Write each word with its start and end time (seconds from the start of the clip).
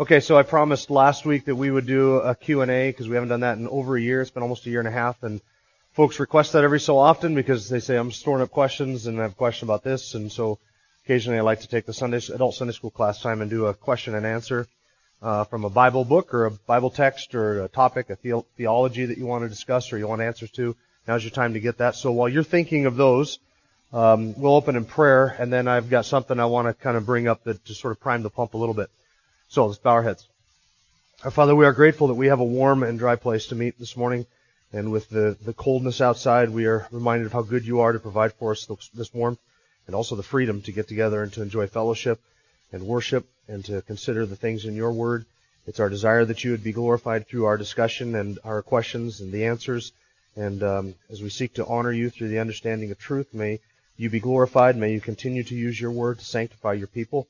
Okay, 0.00 0.20
so 0.20 0.38
I 0.38 0.44
promised 0.44 0.90
last 0.90 1.26
week 1.26 1.46
that 1.46 1.56
we 1.56 1.72
would 1.72 1.84
do 1.84 2.18
a 2.18 2.32
Q&A 2.32 2.90
because 2.90 3.08
we 3.08 3.16
haven't 3.16 3.30
done 3.30 3.40
that 3.40 3.58
in 3.58 3.66
over 3.66 3.96
a 3.96 4.00
year. 4.00 4.20
It's 4.20 4.30
been 4.30 4.44
almost 4.44 4.64
a 4.64 4.70
year 4.70 4.78
and 4.78 4.86
a 4.86 4.92
half 4.92 5.24
and 5.24 5.40
folks 5.90 6.20
request 6.20 6.52
that 6.52 6.62
every 6.62 6.78
so 6.78 6.98
often 6.98 7.34
because 7.34 7.68
they 7.68 7.80
say 7.80 7.96
I'm 7.96 8.12
storing 8.12 8.44
up 8.44 8.52
questions 8.52 9.08
and 9.08 9.18
I 9.18 9.22
have 9.22 9.32
a 9.32 9.34
question 9.34 9.66
about 9.66 9.82
this 9.82 10.14
and 10.14 10.30
so 10.30 10.60
occasionally 11.04 11.40
I 11.40 11.42
like 11.42 11.62
to 11.62 11.66
take 11.66 11.84
the 11.84 11.92
Sunday 11.92 12.20
adult 12.32 12.54
Sunday 12.54 12.74
school 12.74 12.92
class 12.92 13.20
time 13.20 13.40
and 13.40 13.50
do 13.50 13.66
a 13.66 13.74
question 13.74 14.14
and 14.14 14.24
answer 14.24 14.68
uh, 15.20 15.42
from 15.42 15.64
a 15.64 15.70
Bible 15.70 16.04
book 16.04 16.32
or 16.32 16.46
a 16.46 16.52
Bible 16.52 16.90
text 16.90 17.34
or 17.34 17.64
a 17.64 17.68
topic, 17.68 18.08
a 18.08 18.18
the- 18.22 18.44
theology 18.56 19.04
that 19.04 19.18
you 19.18 19.26
want 19.26 19.42
to 19.42 19.48
discuss 19.48 19.92
or 19.92 19.98
you 19.98 20.06
want 20.06 20.22
answers 20.22 20.52
to. 20.52 20.76
Now's 21.08 21.24
your 21.24 21.32
time 21.32 21.54
to 21.54 21.60
get 21.60 21.78
that. 21.78 21.96
So 21.96 22.12
while 22.12 22.28
you're 22.28 22.44
thinking 22.44 22.86
of 22.86 22.94
those, 22.94 23.40
um, 23.92 24.40
we'll 24.40 24.54
open 24.54 24.76
in 24.76 24.84
prayer 24.84 25.34
and 25.40 25.52
then 25.52 25.66
I've 25.66 25.90
got 25.90 26.04
something 26.04 26.38
I 26.38 26.46
want 26.46 26.68
to 26.68 26.74
kind 26.74 26.96
of 26.96 27.04
bring 27.04 27.26
up 27.26 27.42
that 27.42 27.64
to 27.64 27.74
sort 27.74 27.90
of 27.90 27.98
prime 27.98 28.22
the 28.22 28.30
pump 28.30 28.54
a 28.54 28.58
little 28.58 28.76
bit. 28.76 28.90
So 29.50 29.64
let's 29.66 29.78
bow 29.78 29.92
our 29.92 30.02
heads. 30.02 30.26
Our 31.24 31.30
Father, 31.30 31.56
we 31.56 31.64
are 31.64 31.72
grateful 31.72 32.08
that 32.08 32.14
we 32.14 32.26
have 32.26 32.40
a 32.40 32.44
warm 32.44 32.82
and 32.82 32.98
dry 32.98 33.16
place 33.16 33.46
to 33.46 33.54
meet 33.54 33.78
this 33.78 33.96
morning. 33.96 34.26
And 34.74 34.92
with 34.92 35.08
the, 35.08 35.38
the 35.40 35.54
coldness 35.54 36.02
outside, 36.02 36.50
we 36.50 36.66
are 36.66 36.86
reminded 36.90 37.26
of 37.26 37.32
how 37.32 37.40
good 37.40 37.64
you 37.64 37.80
are 37.80 37.92
to 37.92 37.98
provide 37.98 38.34
for 38.34 38.52
us 38.52 38.68
this 38.92 39.14
warmth 39.14 39.38
and 39.86 39.96
also 39.96 40.16
the 40.16 40.22
freedom 40.22 40.60
to 40.62 40.72
get 40.72 40.86
together 40.86 41.22
and 41.22 41.32
to 41.32 41.42
enjoy 41.42 41.66
fellowship 41.66 42.20
and 42.72 42.86
worship 42.86 43.26
and 43.48 43.64
to 43.64 43.80
consider 43.80 44.26
the 44.26 44.36
things 44.36 44.66
in 44.66 44.74
your 44.74 44.92
word. 44.92 45.24
It's 45.66 45.80
our 45.80 45.88
desire 45.88 46.26
that 46.26 46.44
you 46.44 46.50
would 46.50 46.62
be 46.62 46.72
glorified 46.72 47.26
through 47.26 47.46
our 47.46 47.56
discussion 47.56 48.14
and 48.14 48.38
our 48.44 48.60
questions 48.60 49.22
and 49.22 49.32
the 49.32 49.46
answers. 49.46 49.92
And 50.36 50.62
um, 50.62 50.94
as 51.08 51.22
we 51.22 51.30
seek 51.30 51.54
to 51.54 51.66
honor 51.66 51.92
you 51.92 52.10
through 52.10 52.28
the 52.28 52.40
understanding 52.40 52.90
of 52.90 52.98
truth, 52.98 53.32
may 53.32 53.60
you 53.96 54.10
be 54.10 54.20
glorified. 54.20 54.76
May 54.76 54.92
you 54.92 55.00
continue 55.00 55.42
to 55.44 55.54
use 55.54 55.80
your 55.80 55.90
word 55.90 56.18
to 56.18 56.24
sanctify 56.26 56.74
your 56.74 56.86
people. 56.86 57.26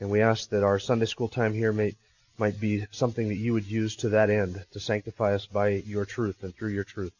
And 0.00 0.10
we 0.10 0.22
ask 0.22 0.48
that 0.50 0.64
our 0.64 0.78
Sunday 0.78 1.04
school 1.04 1.28
time 1.28 1.52
here 1.52 1.72
may, 1.72 1.94
might 2.38 2.58
be 2.58 2.86
something 2.90 3.28
that 3.28 3.36
you 3.36 3.52
would 3.52 3.66
use 3.66 3.96
to 3.96 4.08
that 4.10 4.30
end, 4.30 4.64
to 4.72 4.80
sanctify 4.80 5.34
us 5.34 5.44
by 5.44 5.68
your 5.68 6.06
truth 6.06 6.42
and 6.42 6.56
through 6.56 6.70
your 6.70 6.84
truth. 6.84 7.12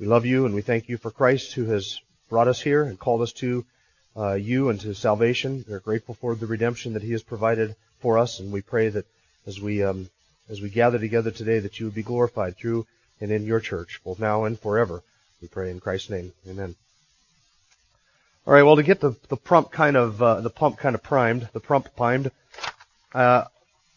We 0.00 0.06
love 0.06 0.26
you 0.26 0.44
and 0.44 0.54
we 0.54 0.62
thank 0.62 0.88
you 0.88 0.98
for 0.98 1.12
Christ 1.12 1.52
who 1.52 1.66
has 1.66 2.00
brought 2.28 2.48
us 2.48 2.60
here 2.60 2.82
and 2.82 2.98
called 2.98 3.22
us 3.22 3.32
to 3.34 3.64
uh, 4.16 4.34
you 4.34 4.68
and 4.68 4.80
to 4.80 4.94
salvation. 4.94 5.64
We're 5.68 5.78
grateful 5.78 6.16
for 6.16 6.34
the 6.34 6.46
redemption 6.46 6.94
that 6.94 7.02
he 7.02 7.12
has 7.12 7.22
provided 7.22 7.76
for 8.00 8.18
us 8.18 8.40
and 8.40 8.52
we 8.52 8.62
pray 8.62 8.88
that 8.88 9.06
as 9.46 9.60
we, 9.60 9.84
um, 9.84 10.10
as 10.50 10.60
we 10.60 10.70
gather 10.70 10.98
together 10.98 11.30
today 11.30 11.60
that 11.60 11.78
you 11.78 11.86
would 11.86 11.94
be 11.94 12.02
glorified 12.02 12.56
through 12.56 12.86
and 13.20 13.30
in 13.30 13.46
your 13.46 13.60
church, 13.60 14.00
both 14.04 14.18
now 14.18 14.44
and 14.44 14.58
forever. 14.58 15.04
We 15.40 15.46
pray 15.46 15.70
in 15.70 15.78
Christ's 15.78 16.10
name. 16.10 16.32
Amen. 16.48 16.74
All 18.44 18.52
right. 18.52 18.64
Well, 18.64 18.74
to 18.74 18.82
get 18.82 18.98
the 18.98 19.14
the 19.28 19.36
pump 19.36 19.70
kind 19.70 19.96
of 19.96 20.20
uh, 20.20 20.40
the 20.40 20.50
pump 20.50 20.76
kind 20.76 20.96
of 20.96 21.02
primed, 21.02 21.48
the 21.52 21.60
pump 21.60 21.94
primed, 21.96 22.32
uh, 23.14 23.44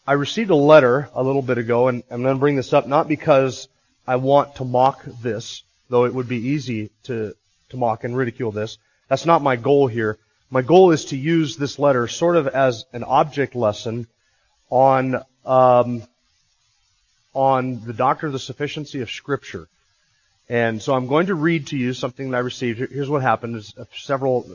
I 0.06 0.12
received 0.12 0.50
a 0.50 0.56
letter 0.56 1.08
a 1.14 1.22
little 1.22 1.42
bit 1.42 1.58
ago, 1.58 1.88
and 1.88 2.04
I'm 2.12 2.22
going 2.22 2.36
to 2.36 2.38
bring 2.38 2.54
this 2.54 2.72
up 2.72 2.86
not 2.86 3.08
because 3.08 3.66
I 4.06 4.16
want 4.16 4.54
to 4.56 4.64
mock 4.64 5.02
this, 5.20 5.64
though 5.90 6.04
it 6.04 6.14
would 6.14 6.28
be 6.28 6.50
easy 6.50 6.90
to 7.04 7.34
to 7.70 7.76
mock 7.76 8.04
and 8.04 8.16
ridicule 8.16 8.52
this. 8.52 8.78
That's 9.08 9.26
not 9.26 9.42
my 9.42 9.56
goal 9.56 9.88
here. 9.88 10.16
My 10.48 10.62
goal 10.62 10.92
is 10.92 11.06
to 11.06 11.16
use 11.16 11.56
this 11.56 11.80
letter 11.80 12.06
sort 12.06 12.36
of 12.36 12.46
as 12.46 12.84
an 12.92 13.02
object 13.02 13.56
lesson 13.56 14.06
on 14.70 15.24
um, 15.44 16.04
on 17.34 17.84
the 17.84 17.92
doctrine 17.92 18.28
of 18.28 18.32
the 18.32 18.38
sufficiency 18.38 19.00
of 19.00 19.10
Scripture. 19.10 19.66
And 20.48 20.80
so 20.80 20.94
I'm 20.94 21.06
going 21.08 21.26
to 21.26 21.34
read 21.34 21.68
to 21.68 21.76
you 21.76 21.92
something 21.92 22.30
that 22.30 22.36
I 22.36 22.40
received. 22.40 22.78
Here's 22.78 23.08
what 23.08 23.22
happened. 23.22 23.56
It's 23.56 23.74
several, 23.94 24.48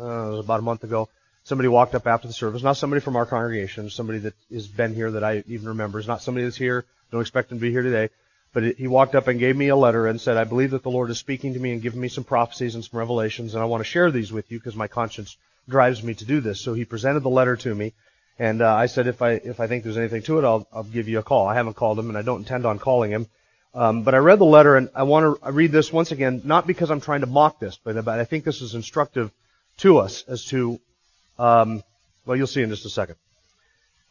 uh, 0.00 0.04
about 0.04 0.58
a 0.58 0.62
month 0.62 0.82
ago, 0.82 1.08
somebody 1.44 1.68
walked 1.68 1.94
up 1.94 2.06
after 2.06 2.26
the 2.26 2.34
service. 2.34 2.62
Not 2.62 2.76
somebody 2.76 3.00
from 3.00 3.14
our 3.14 3.26
congregation, 3.26 3.88
somebody 3.88 4.18
that 4.20 4.34
has 4.52 4.66
been 4.66 4.94
here 4.94 5.12
that 5.12 5.22
I 5.22 5.44
even 5.46 5.68
remember. 5.68 5.98
It's 5.98 6.08
not 6.08 6.22
somebody 6.22 6.44
that's 6.44 6.56
here. 6.56 6.84
Don't 7.12 7.20
expect 7.20 7.52
him 7.52 7.58
to 7.58 7.62
be 7.62 7.70
here 7.70 7.82
today. 7.82 8.08
But 8.52 8.64
it, 8.64 8.78
he 8.78 8.88
walked 8.88 9.14
up 9.14 9.28
and 9.28 9.38
gave 9.38 9.56
me 9.56 9.68
a 9.68 9.76
letter 9.76 10.06
and 10.06 10.20
said, 10.20 10.36
I 10.36 10.44
believe 10.44 10.72
that 10.72 10.82
the 10.82 10.90
Lord 10.90 11.10
is 11.10 11.18
speaking 11.18 11.54
to 11.54 11.60
me 11.60 11.72
and 11.72 11.82
giving 11.82 12.00
me 12.00 12.08
some 12.08 12.24
prophecies 12.24 12.74
and 12.74 12.82
some 12.82 12.98
revelations, 12.98 13.54
and 13.54 13.62
I 13.62 13.66
want 13.66 13.82
to 13.82 13.84
share 13.88 14.10
these 14.10 14.32
with 14.32 14.50
you 14.50 14.58
because 14.58 14.74
my 14.74 14.88
conscience 14.88 15.36
drives 15.68 16.02
me 16.02 16.14
to 16.14 16.24
do 16.24 16.40
this. 16.40 16.60
So 16.60 16.72
he 16.74 16.84
presented 16.84 17.20
the 17.20 17.28
letter 17.28 17.56
to 17.56 17.74
me, 17.74 17.92
and 18.38 18.62
uh, 18.62 18.74
I 18.74 18.86
said, 18.86 19.06
if 19.06 19.20
I 19.20 19.32
if 19.32 19.60
I 19.60 19.66
think 19.66 19.84
there's 19.84 19.98
anything 19.98 20.22
to 20.22 20.38
it, 20.38 20.44
I'll 20.44 20.66
I'll 20.72 20.84
give 20.84 21.08
you 21.08 21.18
a 21.18 21.22
call. 21.22 21.46
I 21.46 21.54
haven't 21.54 21.74
called 21.74 21.98
him, 21.98 22.08
and 22.08 22.16
I 22.16 22.22
don't 22.22 22.40
intend 22.40 22.64
on 22.66 22.78
calling 22.78 23.10
him. 23.10 23.26
Um, 23.76 24.04
but 24.04 24.14
I 24.14 24.18
read 24.18 24.38
the 24.38 24.46
letter, 24.46 24.76
and 24.76 24.88
I 24.94 25.02
want 25.02 25.42
to 25.42 25.52
read 25.52 25.70
this 25.70 25.92
once 25.92 26.10
again, 26.10 26.40
not 26.44 26.66
because 26.66 26.90
I'm 26.90 27.02
trying 27.02 27.20
to 27.20 27.26
mock 27.26 27.60
this, 27.60 27.78
but, 27.84 28.08
I 28.08 28.24
think 28.24 28.42
this 28.42 28.62
is 28.62 28.74
instructive 28.74 29.30
to 29.78 29.98
us 29.98 30.24
as 30.26 30.46
to, 30.46 30.80
um, 31.38 31.82
well, 32.24 32.38
you'll 32.38 32.46
see 32.46 32.62
in 32.62 32.70
just 32.70 32.86
a 32.86 32.90
second. 32.90 33.16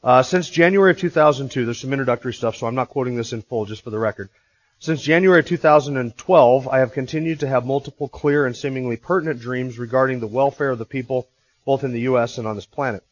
Uh, 0.04 0.22
since 0.22 0.52
January 0.52 0.92
of 0.92 1.00
2002, 1.00 1.66
there's 1.66 1.80
some 1.80 1.92
introductory 1.92 2.32
stuff, 2.32 2.56
so 2.56 2.68
I'm 2.68 2.76
not 2.76 2.90
quoting 2.90 3.16
this 3.16 3.34
in 3.34 3.42
full, 3.42 3.66
just 3.66 3.84
for 3.84 3.90
the 3.90 3.98
record. 3.98 4.30
Since 4.78 5.02
January 5.02 5.40
of 5.40 5.48
2012, 5.48 6.68
I 6.68 6.78
have 6.78 6.94
continued 6.94 7.40
to 7.40 7.48
have 7.48 7.66
multiple 7.66 8.08
clear 8.08 8.46
and 8.46 8.56
seemingly 8.56 8.98
pertinent 8.98 9.40
dreams 9.40 9.80
regarding 9.80 10.20
the 10.20 10.28
welfare 10.28 10.70
of 10.70 10.78
the 10.78 10.86
people, 10.86 11.28
both 11.66 11.84
in 11.84 11.92
the 11.92 12.02
U.S. 12.02 12.38
and 12.38 12.48
on 12.48 12.56
this 12.56 12.68
planet. 12.68 13.04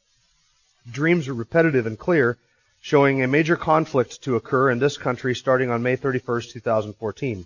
Dreams 0.92 1.28
are 1.28 1.34
repetitive 1.34 1.88
and 1.88 1.98
clear, 1.98 2.38
showing 2.84 3.24
a 3.24 3.28
major 3.28 3.56
conflict 3.56 4.22
to 4.22 4.36
occur 4.36 4.70
in 4.70 4.78
this 4.78 4.98
country 4.98 5.34
starting 5.34 5.70
on 5.70 5.82
May 5.82 5.96
31, 5.96 6.42
2014. 6.52 7.46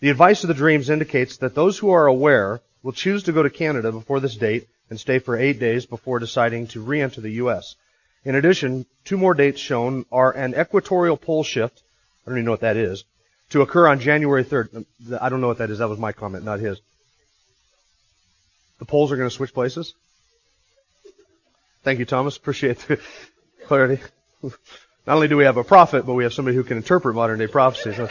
The 0.00 0.10
advice 0.10 0.42
of 0.42 0.48
the 0.48 0.54
dreams 0.54 0.90
indicates 0.90 1.36
that 1.36 1.54
those 1.54 1.78
who 1.78 1.90
are 1.90 2.06
aware 2.06 2.60
will 2.82 2.90
choose 2.90 3.22
to 3.22 3.32
go 3.32 3.44
to 3.44 3.48
Canada 3.48 3.92
before 3.92 4.18
this 4.18 4.36
date 4.36 4.66
and 4.90 4.98
stay 4.98 5.20
for 5.20 5.36
eight 5.36 5.60
days 5.60 5.86
before 5.86 6.18
deciding 6.18 6.66
to 6.66 6.80
re-enter 6.80 7.20
the 7.20 7.38
U.S. 7.42 7.76
In 8.24 8.34
addition, 8.34 8.86
two 9.04 9.16
more 9.16 9.34
dates 9.34 9.60
shown 9.60 10.04
are 10.10 10.32
an 10.32 10.56
equatorial 10.56 11.16
pole 11.16 11.44
shift, 11.44 11.84
I 12.26 12.30
don't 12.30 12.38
even 12.38 12.46
know 12.46 12.50
what 12.50 12.60
that 12.62 12.76
is, 12.76 13.04
to 13.50 13.62
occur 13.62 13.86
on 13.86 14.00
January 14.00 14.44
3rd. 14.44 14.84
I 15.20 15.28
don't 15.28 15.40
know 15.40 15.46
what 15.46 15.58
that 15.58 15.70
is. 15.70 15.78
That 15.78 15.88
was 15.88 16.00
my 16.00 16.10
comment, 16.10 16.44
not 16.44 16.58
his. 16.58 16.80
The 18.80 18.84
poles 18.84 19.12
are 19.12 19.16
going 19.16 19.30
to 19.30 19.34
switch 19.34 19.54
places? 19.54 19.94
Thank 21.84 22.00
you, 22.00 22.04
Thomas. 22.04 22.36
Appreciate 22.36 22.78
the 22.80 22.98
clarity. 23.66 24.02
Not 25.06 25.14
only 25.14 25.28
do 25.28 25.36
we 25.36 25.44
have 25.44 25.56
a 25.56 25.64
prophet, 25.64 26.04
but 26.04 26.14
we 26.14 26.24
have 26.24 26.34
somebody 26.34 26.56
who 26.56 26.64
can 26.64 26.76
interpret 26.76 27.14
modern 27.14 27.38
day 27.38 27.46
prophecy. 27.46 27.94
So 27.94 28.08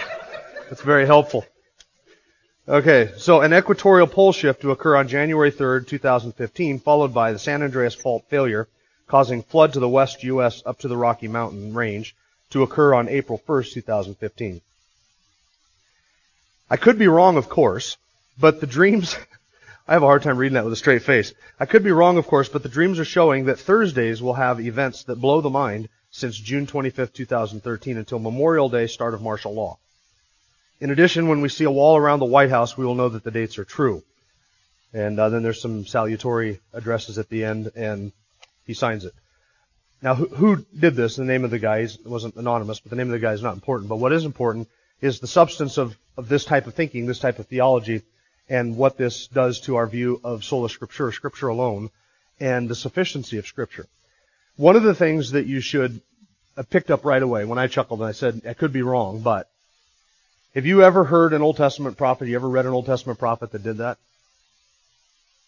that's 0.70 0.82
very 0.82 1.06
helpful. 1.06 1.46
Okay, 2.68 3.12
so 3.18 3.42
an 3.42 3.54
equatorial 3.54 4.08
pole 4.08 4.32
shift 4.32 4.62
to 4.62 4.72
occur 4.72 4.96
on 4.96 5.08
January 5.08 5.52
3rd, 5.52 5.88
2015, 5.88 6.80
followed 6.80 7.14
by 7.14 7.32
the 7.32 7.38
San 7.38 7.62
Andreas 7.62 7.94
fault 7.94 8.26
failure, 8.28 8.68
causing 9.08 9.44
flood 9.44 9.74
to 9.74 9.80
the 9.80 9.90
west 9.90 10.24
U.S. 10.24 10.64
up 10.66 10.80
to 10.80 10.88
the 10.88 10.98
Rocky 10.98 11.28
Mountain 11.28 11.76
range 11.76 12.16
to 12.50 12.64
occur 12.64 12.96
on 12.96 13.08
April 13.08 13.40
1st, 13.48 13.74
2015. 13.74 14.62
I 16.68 16.78
could 16.78 16.98
be 16.98 17.08
wrong, 17.08 17.38
of 17.38 17.50
course, 17.50 17.98
but 18.40 18.60
the 18.62 18.68
dreams, 18.68 19.16
I 19.88 19.94
have 19.94 20.02
a 20.02 20.08
hard 20.08 20.24
time 20.24 20.38
reading 20.38 20.56
that 20.56 20.64
with 20.64 20.74
a 20.74 20.78
straight 20.78 21.04
face. 21.04 21.34
I 21.60 21.68
could 21.68 21.84
be 21.84 21.92
wrong, 21.92 22.18
of 22.18 22.26
course, 22.26 22.50
but 22.50 22.64
the 22.64 22.70
dreams 22.70 22.98
are 22.98 23.06
showing 23.06 23.46
that 23.46 23.60
Thursdays 23.60 24.24
will 24.24 24.34
have 24.34 24.60
events 24.60 25.04
that 25.04 25.22
blow 25.22 25.42
the 25.42 25.52
mind 25.52 25.88
since 26.16 26.38
June 26.38 26.66
25, 26.66 27.12
2013 27.12 27.98
until 27.98 28.20
Memorial 28.20 28.70
Day, 28.70 28.88
start 28.88 29.14
of 29.14 29.22
martial 29.22 29.54
law. 29.54 29.78
In 30.80 30.90
addition, 30.90 31.28
when 31.28 31.42
we 31.42 31.50
see 31.50 31.66
a 31.66 31.72
wall 31.72 31.98
around 31.98 32.20
the 32.20 32.26
White 32.26 32.50
House, 32.50 32.78
we 32.78 32.86
will 32.86 32.96
know 32.96 33.10
that 33.10 33.26
the 33.26 33.32
dates 33.32 33.60
are 33.60 33.66
true. 33.66 34.02
And 34.94 35.20
uh, 35.20 35.28
then 35.28 35.44
there's 35.44 35.62
some 35.62 35.86
salutary 35.86 36.62
addresses 36.72 37.18
at 37.18 37.28
the 37.28 37.44
end, 37.44 37.74
and 37.76 38.14
he 38.66 38.74
signs 38.74 39.04
it. 39.04 39.14
Now, 40.02 40.16
who, 40.16 40.28
who 40.28 40.66
did 40.80 40.96
this? 40.96 41.18
The 41.18 41.26
name 41.26 41.44
of 41.44 41.52
the 41.52 41.60
guy 41.60 41.86
wasn't 42.06 42.38
anonymous, 42.38 42.80
but 42.80 42.92
the 42.92 42.96
name 42.96 43.08
of 43.08 43.20
the 43.20 43.20
guy 43.20 43.34
is 43.34 43.44
not 43.44 43.56
important. 43.56 43.90
But 43.90 43.98
what 43.98 44.14
is 44.14 44.24
important 44.24 44.70
is 45.02 45.20
the 45.20 45.28
substance 45.28 45.78
of, 45.78 45.98
of 46.16 46.30
this 46.30 46.46
type 46.46 46.66
of 46.66 46.76
thinking, 46.76 47.08
this 47.08 47.20
type 47.20 47.40
of 47.40 47.48
theology, 47.48 48.04
and 48.48 48.78
what 48.78 48.96
this 48.96 49.28
does 49.28 49.60
to 49.62 49.76
our 49.76 49.88
view 49.88 50.22
of 50.24 50.46
sola 50.46 50.70
scriptura, 50.70 51.14
Scripture 51.14 51.50
alone, 51.50 51.90
and 52.40 52.70
the 52.70 52.76
sufficiency 52.76 53.38
of 53.38 53.48
Scripture. 53.48 53.88
One 54.58 54.76
of 54.76 54.84
the 54.84 54.96
things 54.96 55.32
that 55.32 55.48
you 55.48 55.60
should 55.60 56.02
have 56.56 56.70
picked 56.70 56.90
up 56.90 57.04
right 57.04 57.22
away 57.22 57.44
when 57.46 57.60
I 57.60 57.68
chuckled 57.68 58.00
and 58.00 58.08
I 58.08 58.14
said, 58.14 58.42
I 58.48 58.54
could 58.54 58.72
be 58.72 58.82
wrong, 58.82 59.20
but 59.20 59.50
have 60.54 60.66
you 60.66 60.84
ever 60.84 61.04
heard 61.04 61.34
an 61.34 61.42
Old 61.42 61.58
Testament 61.58 61.98
prophet? 61.98 62.30
You 62.30 62.36
ever 62.36 62.48
read 62.48 62.66
an 62.66 62.72
Old 62.72 62.86
Testament 62.86 63.20
prophet 63.20 63.52
that 63.52 63.64
did 63.64 63.78
that? 63.78 63.98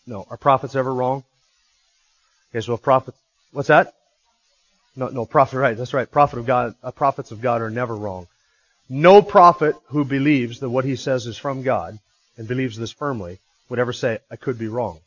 No. 0.05 0.25
Are 0.29 0.37
prophets 0.37 0.75
ever 0.75 0.93
wrong? 0.93 1.23
Okay, 2.51 2.59
so 2.59 2.73
a 2.73 2.77
prophet, 2.77 3.13
what's 3.51 3.69
that? 3.69 3.93
No, 4.97 5.07
no, 5.09 5.25
prophet, 5.25 5.59
right, 5.59 5.77
that's 5.77 5.93
right. 5.93 6.09
Prophet 6.09 6.39
of 6.39 6.45
God, 6.45 6.75
uh, 6.83 6.91
prophets 6.91 7.31
of 7.31 7.39
God 7.39 7.61
are 7.61 7.69
never 7.69 7.95
wrong. 7.95 8.27
No 8.89 9.21
prophet 9.21 9.75
who 9.87 10.03
believes 10.03 10.59
that 10.59 10.69
what 10.69 10.85
he 10.85 10.95
says 10.95 11.27
is 11.27 11.37
from 11.37 11.61
God 11.61 11.99
and 12.37 12.47
believes 12.47 12.77
this 12.77 12.91
firmly 12.91 13.39
would 13.69 13.79
ever 13.79 13.93
say, 13.93 14.19
I 14.31 14.37
could 14.37 14.57
be 14.57 14.67
wrong. 14.67 14.99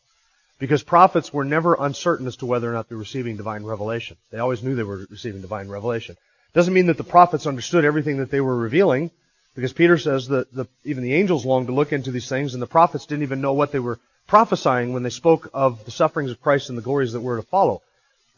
Because 0.61 0.83
prophets 0.83 1.33
were 1.33 1.45
never 1.45 1.75
uncertain 1.75 2.27
as 2.27 2.37
to 2.37 2.47
whether 2.47 2.71
or 2.71 2.75
not 2.75 2.89
they 2.89 2.95
were 2.95 3.01
receiving 3.01 3.37
divine 3.37 3.65
revelation. 3.65 4.19
They 4.31 4.39
always 4.39 4.62
knew 4.62 4.77
they 4.77 4.83
were 4.83 5.07
receiving 5.11 5.41
divine 5.41 5.69
revelation. 5.69 6.17
Doesn't 6.53 6.75
mean 6.75 6.87
that 6.87 6.99
the 6.99 7.03
prophets 7.03 7.47
understood 7.47 7.85
everything 7.85 8.19
that 8.19 8.31
they 8.31 8.43
were 8.43 8.57
revealing, 8.57 9.11
because 9.55 9.73
Peter 9.73 9.97
says 9.97 10.29
that 10.29 10.53
the, 10.55 10.67
even 10.85 11.03
the 11.03 11.15
angels 11.15 11.47
longed 11.47 11.69
to 11.69 11.73
look 11.73 11.93
into 11.93 12.11
these 12.11 12.29
things, 12.29 12.53
and 12.53 12.62
the 12.62 12.67
prophets 12.67 13.07
didn't 13.07 13.23
even 13.23 13.41
know 13.41 13.55
what 13.55 13.73
they 13.73 13.79
were 13.79 13.99
prophesying 14.27 14.93
when 14.93 15.03
they 15.03 15.11
spoke 15.11 15.49
of 15.55 15.85
the 15.87 15.91
sufferings 15.91 16.31
of 16.31 16.43
Christ 16.43 16.69
and 16.69 16.77
the 16.77 16.83
glories 16.83 17.15
that 17.15 17.21
were 17.21 17.37
to 17.37 17.43
follow. 17.43 17.81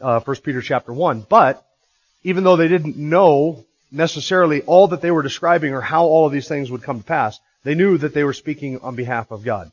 Uh, 0.01 0.21
1 0.21 0.37
Peter 0.45 0.63
chapter 0.63 0.93
1. 0.93 1.27
But, 1.29 1.67
even 2.23 2.45
though 2.45 2.57
they 2.57 2.69
didn't 2.69 2.97
know 2.97 3.65
necessarily 3.91 4.63
all 4.63 4.89
that 4.89 5.01
they 5.01 5.11
were 5.11 5.23
describing 5.23 5.75
or 5.75 5.81
how 5.81 6.05
all 6.05 6.27
of 6.27 6.33
these 6.33 6.49
things 6.49 6.71
would 6.71 6.83
come 6.83 7.01
to 7.01 7.05
pass, 7.05 7.41
they 7.65 7.75
knew 7.75 7.99
that 7.99 8.15
they 8.15 8.25
were 8.25 8.33
speaking 8.33 8.79
on 8.81 8.95
behalf 8.95 9.31
of 9.33 9.45
God. 9.45 9.73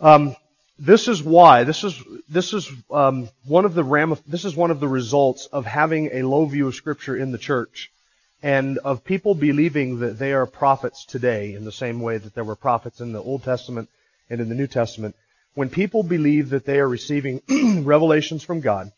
Um, 0.00 0.34
this 0.78 1.08
is 1.08 1.22
why 1.22 1.64
this 1.64 1.82
is 1.84 2.00
this 2.28 2.52
is 2.52 2.70
um, 2.90 3.28
one 3.46 3.64
of 3.64 3.74
the 3.74 3.82
ramif- 3.82 4.22
this 4.26 4.44
is 4.44 4.54
one 4.54 4.70
of 4.70 4.80
the 4.80 4.88
results 4.88 5.46
of 5.46 5.66
having 5.66 6.10
a 6.12 6.22
low 6.22 6.44
view 6.46 6.68
of 6.68 6.74
Scripture 6.74 7.16
in 7.16 7.32
the 7.32 7.38
church, 7.38 7.90
and 8.42 8.78
of 8.78 9.04
people 9.04 9.34
believing 9.34 10.00
that 10.00 10.18
they 10.18 10.32
are 10.32 10.46
prophets 10.46 11.04
today 11.04 11.54
in 11.54 11.64
the 11.64 11.72
same 11.72 12.00
way 12.00 12.18
that 12.18 12.34
there 12.34 12.44
were 12.44 12.56
prophets 12.56 13.00
in 13.00 13.12
the 13.12 13.22
Old 13.22 13.42
Testament 13.42 13.88
and 14.30 14.40
in 14.40 14.48
the 14.48 14.54
New 14.54 14.68
Testament. 14.68 15.16
When 15.54 15.68
people 15.68 16.04
believe 16.04 16.50
that 16.50 16.64
they 16.64 16.78
are 16.78 16.88
receiving 16.88 17.42
revelations 17.84 18.44
from 18.44 18.60
God, 18.60 18.92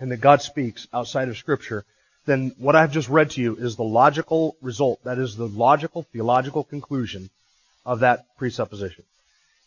and 0.00 0.10
that 0.10 0.20
God 0.20 0.42
speaks 0.42 0.88
outside 0.92 1.28
of 1.28 1.38
Scripture, 1.38 1.84
then 2.26 2.52
what 2.58 2.74
I've 2.74 2.92
just 2.92 3.08
read 3.08 3.30
to 3.32 3.40
you 3.40 3.56
is 3.56 3.76
the 3.76 3.84
logical 3.84 4.56
result. 4.60 5.04
That 5.04 5.18
is 5.18 5.36
the 5.36 5.46
logical 5.46 6.02
theological 6.02 6.64
conclusion 6.64 7.30
of 7.84 8.00
that 8.00 8.36
presupposition. 8.36 9.04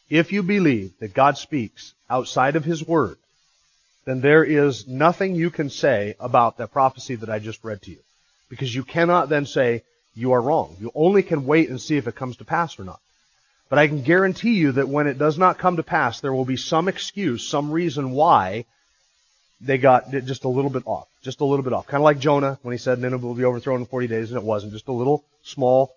If 0.10 0.32
you 0.32 0.44
believe 0.44 0.98
that 1.00 1.14
God 1.14 1.38
speaks 1.38 1.94
outside 2.10 2.56
of 2.56 2.66
His 2.66 2.86
Word, 2.86 3.18
then 4.06 4.22
there 4.22 4.44
is 4.44 4.88
nothing 4.88 5.36
you 5.36 5.52
can 5.52 5.70
say 5.70 6.16
about 6.20 6.58
that 6.58 6.72
prophecy 6.72 7.16
that 7.16 7.30
I 7.30 7.40
just 7.40 7.64
read 7.64 7.82
to 7.84 7.92
you. 7.92 8.00
Because 8.50 8.74
you 8.74 8.84
cannot 8.84 9.30
then 9.30 9.46
say, 9.46 9.84
you 10.16 10.32
are 10.32 10.42
wrong. 10.42 10.76
You 10.80 10.92
only 10.96 11.22
can 11.22 11.46
wait 11.46 11.70
and 11.70 11.80
see 11.80 11.98
if 11.98 12.08
it 12.08 12.16
comes 12.16 12.38
to 12.38 12.46
pass 12.46 12.80
or 12.80 12.84
not. 12.84 13.00
But 13.70 13.78
I 13.78 13.88
can 13.88 14.02
guarantee 14.02 14.56
you 14.56 14.72
that 14.74 14.90
when 14.90 15.06
it 15.06 15.20
does 15.20 15.38
not 15.38 15.60
come 15.60 15.78
to 15.78 15.84
pass, 15.84 16.22
there 16.22 16.34
will 16.34 16.46
be 16.46 16.58
some 16.58 16.88
excuse, 16.88 17.48
some 17.48 17.72
reason 17.72 18.12
why 18.12 18.66
they 19.62 19.78
got 19.78 20.10
just 20.12 20.44
a 20.44 20.50
little 20.50 20.72
bit 20.72 20.84
off. 20.86 21.08
Just 21.22 21.42
a 21.42 21.46
little 21.46 21.64
bit 21.64 21.74
off. 21.74 21.86
Kind 21.86 22.02
of 22.02 22.06
like 22.06 22.18
Jonah 22.18 22.58
when 22.64 22.72
he 22.72 22.80
said 22.80 22.98
Nineveh 22.98 23.28
will 23.28 23.36
be 23.36 23.46
overthrown 23.46 23.82
in 23.82 23.86
40 23.86 24.08
days, 24.08 24.32
and 24.32 24.40
it 24.40 24.44
wasn't. 24.44 24.74
Just 24.74 24.88
a 24.88 24.92
little 24.92 25.24
small 25.44 25.94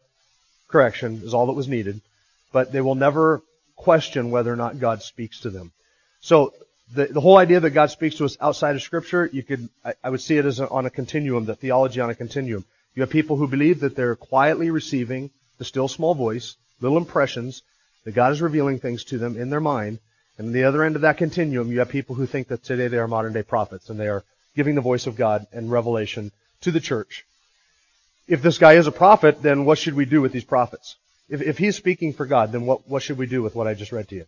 correction 0.69 1.23
is 1.25 1.33
all 1.33 1.47
that 1.47 1.53
was 1.53 1.69
needed. 1.69 2.01
But 2.53 2.73
they 2.73 2.83
will 2.83 2.97
never 2.97 3.41
question 3.83 4.31
whether 4.31 4.53
or 4.53 4.57
not 4.57 4.79
God 4.79 5.03
speaks 5.03 5.41
to 5.41 5.51
them. 5.51 5.73
So 6.21 6.55
the, 6.95 7.07
the 7.07 7.21
whole 7.21 7.39
idea 7.39 7.61
that 7.61 7.71
God 7.71 7.91
speaks 7.91 8.17
to 8.17 8.25
us 8.25 8.37
outside 8.41 8.77
of 8.77 8.83
Scripture, 8.83 9.29
you 9.33 9.43
could, 9.43 9.69
I, 9.85 9.95
I 10.05 10.11
would 10.11 10.21
see 10.21 10.37
it 10.37 10.47
as 10.47 10.61
a, 10.61 10.69
on 10.69 10.87
a 10.87 10.91
continuum, 10.91 11.45
the 11.45 11.55
theology 11.55 12.01
on 12.01 12.11
a 12.11 12.15
continuum. 12.15 12.65
You 12.95 13.03
have 13.03 13.11
people 13.11 13.37
who 13.37 13.49
believe 13.49 13.81
that 13.81 13.97
they're 13.97 14.17
quietly 14.17 14.71
receiving 14.71 15.31
the 15.59 15.65
still 15.65 15.89
small 15.89 16.15
voice, 16.15 16.57
little 16.81 16.99
impressions, 16.99 17.63
that 18.05 18.15
God 18.15 18.33
is 18.33 18.43
revealing 18.43 18.79
things 18.79 19.05
to 19.05 19.19
them 19.19 19.37
in 19.37 19.51
their 19.51 19.61
mind. 19.61 19.99
And 20.39 20.49
on 20.49 20.53
the 20.53 20.65
other 20.65 20.83
end 20.83 20.97
of 20.97 21.03
that 21.03 21.19
continuum, 21.19 21.71
you 21.71 21.79
have 21.79 21.89
people 21.89 22.15
who 22.15 22.27
think 22.27 22.49
that 22.49 22.65
today 22.65 22.89
they 22.89 22.99
are 22.99 23.09
modern 23.09 23.33
day 23.33 23.43
prophets 23.43 23.91
and 23.91 23.99
they 23.99 24.09
are 24.09 24.25
giving 24.55 24.75
the 24.75 24.81
voice 24.81 25.07
of 25.07 25.17
God 25.17 25.47
and 25.53 25.71
revelation 25.71 26.33
to 26.63 26.71
the 26.71 26.81
church. 26.81 27.25
If 28.29 28.43
this 28.43 28.59
guy 28.59 28.75
is 28.75 28.87
a 28.87 28.93
prophet, 28.93 29.43
then 29.43 29.65
what 29.65 29.79
should 29.79 29.95
we 29.95 30.05
do 30.05 30.21
with 30.21 30.33
these 30.33 30.45
prophets? 30.45 30.97
If, 31.29 31.43
if 31.43 31.59
he's 31.59 31.77
speaking 31.77 32.13
for 32.13 32.27
God, 32.27 32.53
then 32.53 32.67
what, 32.67 32.89
what 32.89 33.03
should 33.03 33.19
we 33.19 33.27
do 33.27 33.43
with 33.43 33.55
what 33.55 33.67
I 33.67 33.75
just 33.75 33.93
read 33.93 34.09
to 34.09 34.15
you? 34.17 34.27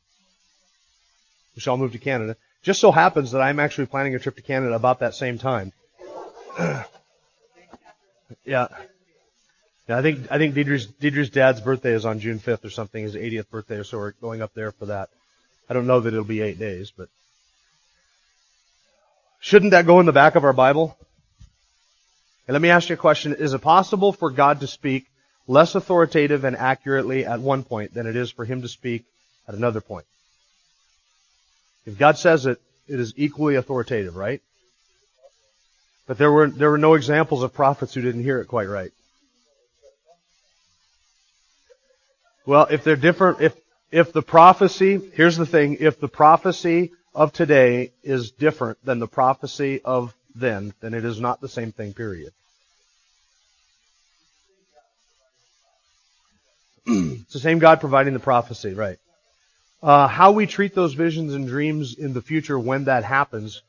We 1.55 1.61
shall 1.61 1.77
move 1.77 1.93
to 1.93 1.99
Canada. 1.99 2.37
Just 2.63 2.81
so 2.81 2.91
happens 2.91 3.33
that 3.33 3.41
I'm 3.41 3.61
actually 3.61 3.87
planning 3.87 4.15
a 4.15 4.19
trip 4.19 4.37
to 4.37 4.43
Canada 4.43 4.75
about 4.75 5.01
that 5.01 5.15
same 5.15 5.39
time. 5.39 5.73
yeah. 8.45 8.69
Yeah, 9.89 9.99
I 9.99 10.03
think 10.03 10.33
I 10.33 10.39
think 10.39 10.55
Deidre's 10.55 10.87
Deidre's 10.87 11.29
dad's 11.29 11.61
birthday 11.61 11.93
is 11.93 12.07
on 12.07 12.19
June 12.19 12.39
5th 12.39 12.65
or 12.65 12.71
something, 12.71 13.03
his 13.03 13.15
80th 13.15 13.51
birthday, 13.51 13.83
so 13.83 13.99
we're 13.99 14.13
going 14.13 14.41
up 14.41 14.55
there 14.55 14.73
for 14.73 14.87
that. 14.87 15.11
I 15.69 15.75
don't 15.75 15.87
know 15.87 16.01
that 16.01 16.09
it'll 16.09 16.25
be 16.25 16.41
eight 16.41 16.59
days, 16.59 16.91
but 16.91 17.09
shouldn't 19.41 19.73
that 19.73 19.85
go 19.85 20.01
in 20.01 20.07
the 20.07 20.13
back 20.13 20.37
of 20.37 20.45
our 20.45 20.55
Bible? 20.55 20.97
And 22.47 22.55
let 22.55 22.63
me 22.63 22.71
ask 22.71 22.89
you 22.89 22.95
a 22.95 22.99
question: 22.99 23.35
Is 23.35 23.53
it 23.53 23.61
possible 23.61 24.13
for 24.13 24.31
God 24.31 24.61
to 24.61 24.67
speak 24.67 25.07
less 25.47 25.75
authoritative 25.75 26.45
and 26.45 26.57
accurately 26.57 27.25
at 27.25 27.41
one 27.41 27.63
point 27.63 27.95
than 27.95 28.07
it 28.07 28.17
is 28.17 28.31
for 28.31 28.45
him 28.45 28.63
to 28.63 28.69
speak 28.69 29.05
at 29.47 29.55
another 29.55 29.81
point. 29.81 30.07
If 31.87 31.99
God 31.99 32.17
says 32.17 32.47
it, 32.47 32.61
it 32.89 32.99
is 32.99 33.13
equally 33.17 33.57
authoritative, 33.57 34.17
right? 34.17 34.41
But 36.07 36.19
there 36.19 36.31
were 36.31 36.49
there 36.49 36.71
were 36.71 36.79
no 36.79 36.95
examples 36.95 37.43
of 37.43 37.55
prophets 37.55 37.95
who 37.95 38.03
didn't 38.03 38.23
hear 38.23 38.41
it 38.41 38.47
quite 38.47 38.69
right. 38.69 38.93
Well, 42.47 42.67
if 42.71 42.85
they're 42.85 42.97
different, 42.97 43.41
if 43.41 43.55
if 43.91 44.13
the 44.13 44.23
prophecy, 44.23 45.01
here's 45.15 45.37
the 45.37 45.47
thing, 45.47 45.79
if 45.81 46.01
the 46.01 46.09
prophecy 46.09 46.93
of 47.15 47.33
today 47.33 47.93
is 48.03 48.33
different 48.33 48.85
than 48.85 48.99
the 48.99 49.07
prophecy 49.07 49.81
of 49.83 50.15
then, 50.35 50.75
then 50.81 50.95
it 50.95 51.05
is 51.05 51.21
not 51.21 51.41
the 51.41 51.49
same 51.49 51.73
thing, 51.73 51.95
period. 51.95 52.33
It's 56.87 57.33
the 57.33 57.39
same 57.39 57.59
God 57.59 57.81
providing 57.81 58.13
the 58.13 58.21
prophecy, 58.21 58.75
right? 58.75 58.99
Uh, 59.83 60.09
how 60.09 60.33
we 60.33 60.47
treat 60.47 60.75
those 60.75 60.95
visions 60.95 61.35
and 61.35 61.47
dreams 61.47 61.95
in 61.95 62.13
the 62.13 62.23
future 62.23 62.59
when 62.59 62.85
that 62.85 63.05
happens 63.05 63.63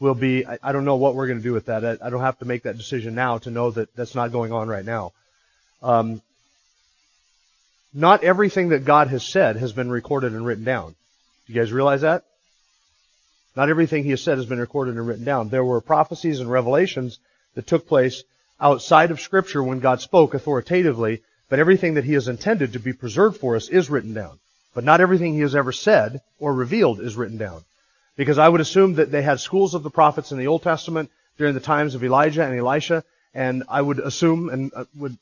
will 0.00 0.14
be, 0.14 0.46
I, 0.46 0.58
I 0.62 0.72
don't 0.72 0.84
know 0.84 0.96
what 0.96 1.14
we're 1.14 1.26
going 1.26 1.38
to 1.38 1.42
do 1.42 1.52
with 1.52 1.66
that. 1.66 1.84
I, 1.84 2.06
I, 2.06 2.10
don't 2.10 2.20
have 2.20 2.38
to 2.40 2.44
make 2.44 2.64
that 2.64 2.76
decision 2.76 3.14
now 3.14 3.38
to 3.38 3.50
know 3.50 3.70
that 3.70 3.94
that's 3.96 4.14
not 4.14 4.32
going 4.32 4.52
on 4.52 4.68
right 4.68 4.84
now. 4.84 5.12
Um, 5.82 6.20
not 7.94 8.24
everything 8.24 8.70
that 8.70 8.84
God 8.84 9.08
has 9.08 9.24
said 9.24 9.56
has 9.56 9.72
been 9.72 9.90
recorded 9.90 10.32
and 10.32 10.44
written 10.44 10.64
down. 10.64 10.94
Do 11.46 11.52
you 11.52 11.60
guys 11.60 11.72
realize 11.72 12.00
that? 12.00 12.24
Not 13.56 13.68
everything 13.68 14.04
he 14.04 14.10
has 14.10 14.22
said 14.22 14.38
has 14.38 14.46
been 14.46 14.58
recorded 14.58 14.96
and 14.96 15.06
written 15.06 15.24
down. 15.24 15.48
There 15.48 15.64
were 15.64 15.80
prophecies 15.80 16.40
and 16.40 16.50
revelations 16.50 17.18
that 17.54 17.66
took 17.66 17.86
place 17.86 18.24
outside 18.60 19.10
of 19.10 19.20
Scripture 19.20 19.62
when 19.62 19.80
God 19.80 20.00
spoke 20.00 20.34
authoritatively 20.34 21.22
but 21.54 21.60
everything 21.60 21.94
that 21.94 22.02
he 22.02 22.14
has 22.14 22.26
intended 22.26 22.72
to 22.72 22.80
be 22.80 22.92
preserved 22.92 23.36
for 23.38 23.54
us 23.54 23.68
is 23.68 23.88
written 23.88 24.12
down. 24.12 24.40
But 24.74 24.82
not 24.82 25.00
everything 25.00 25.34
he 25.34 25.42
has 25.42 25.54
ever 25.54 25.70
said 25.70 26.20
or 26.40 26.52
revealed 26.52 26.98
is 26.98 27.14
written 27.14 27.38
down. 27.38 27.62
Because 28.16 28.38
I 28.38 28.48
would 28.48 28.60
assume 28.60 28.94
that 28.94 29.12
they 29.12 29.22
had 29.22 29.38
schools 29.38 29.72
of 29.74 29.84
the 29.84 29.88
prophets 29.88 30.32
in 30.32 30.38
the 30.38 30.48
Old 30.48 30.64
Testament 30.64 31.12
during 31.38 31.54
the 31.54 31.60
times 31.60 31.94
of 31.94 32.02
Elijah 32.02 32.42
and 32.44 32.58
Elisha, 32.58 33.04
and 33.34 33.62
I 33.68 33.80
would 33.80 34.00
assume 34.00 34.48
and 34.48 34.72
uh, 34.74 34.86
would 34.96 35.16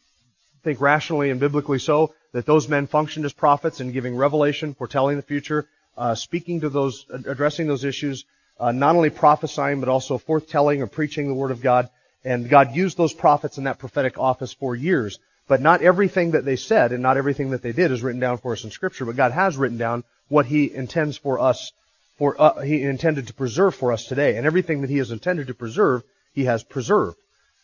think 0.65 0.81
rationally 0.81 1.29
and 1.29 1.39
biblically 1.39 1.79
so 1.79 2.15
that 2.33 2.47
those 2.47 2.67
men 2.67 2.87
functioned 2.87 3.27
as 3.27 3.35
prophets 3.35 3.83
in 3.83 3.93
giving 3.93 4.17
revelation, 4.17 4.73
foretelling 4.73 5.17
the 5.17 5.23
future, 5.23 5.67
uh, 5.99 6.15
speaking 6.15 6.63
to 6.63 6.71
those, 6.71 7.05
addressing 7.11 7.67
those 7.67 7.85
issues, 7.85 8.25
uh, 8.59 8.73
not 8.73 8.97
only 8.97 9.11
prophesying 9.11 9.81
but 9.81 9.91
also 9.91 10.17
forthtelling 10.17 10.81
or 10.81 10.87
preaching 10.87 11.29
the 11.29 11.35
word 11.35 11.51
of 11.51 11.61
God. 11.61 11.91
And 12.25 12.49
God 12.49 12.75
used 12.75 12.97
those 12.97 13.13
prophets 13.13 13.59
in 13.59 13.65
that 13.65 13.79
prophetic 13.79 14.17
office 14.17 14.55
for 14.55 14.75
years 14.75 15.19
but 15.49 15.61
not 15.61 15.83
everything 15.83 16.33
that 16.33 16.45
they 16.45 16.57
said 16.57 16.93
and 16.93 17.03
not 17.03 17.17
everything 17.17 17.51
that 17.51 17.63
they 17.63 17.73
did 17.73 17.91
is 17.91 18.03
written 18.03 18.21
down 18.21 18.39
for 18.39 18.53
us 18.53 18.65
in 18.65 18.71
Scripture. 18.71 19.05
But 19.05 19.17
God 19.17 19.33
has 19.33 19.57
written 19.57 19.79
down 19.79 20.05
what 20.29 20.47
He 20.47 20.73
intends 20.73 21.17
for 21.17 21.41
us, 21.41 21.73
for 22.19 22.41
uh, 22.41 22.61
He 22.61 22.83
intended 22.83 23.27
to 23.27 23.35
preserve 23.35 23.75
for 23.75 23.93
us 23.93 24.05
today, 24.05 24.37
and 24.37 24.47
everything 24.47 24.83
that 24.83 24.91
He 24.91 24.99
has 24.99 25.11
intended 25.11 25.49
to 25.49 25.55
preserve, 25.55 26.03
He 26.33 26.45
has 26.45 26.63
preserved. 26.63 27.17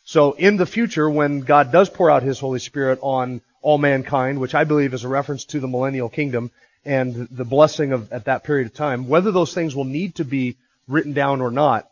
So 0.04 0.32
in 0.32 0.56
the 0.56 0.66
future, 0.66 1.08
when 1.08 1.40
God 1.40 1.70
does 1.70 1.90
pour 1.90 2.10
out 2.10 2.22
His 2.22 2.38
Holy 2.38 2.58
Spirit 2.58 2.98
on 3.02 3.40
all 3.62 3.78
mankind, 3.78 4.40
which 4.40 4.54
I 4.54 4.64
believe 4.64 4.94
is 4.94 5.04
a 5.04 5.08
reference 5.08 5.44
to 5.46 5.60
the 5.60 5.68
millennial 5.68 6.08
kingdom 6.08 6.50
and 6.84 7.28
the 7.30 7.44
blessing 7.44 7.92
of 7.92 8.12
at 8.12 8.24
that 8.24 8.44
period 8.44 8.66
of 8.66 8.74
time, 8.74 9.08
whether 9.08 9.30
those 9.30 9.52
things 9.52 9.74
will 9.74 9.84
need 9.84 10.16
to 10.16 10.24
be 10.24 10.56
written 10.86 11.12
down 11.12 11.40
or 11.40 11.50
not 11.50 11.88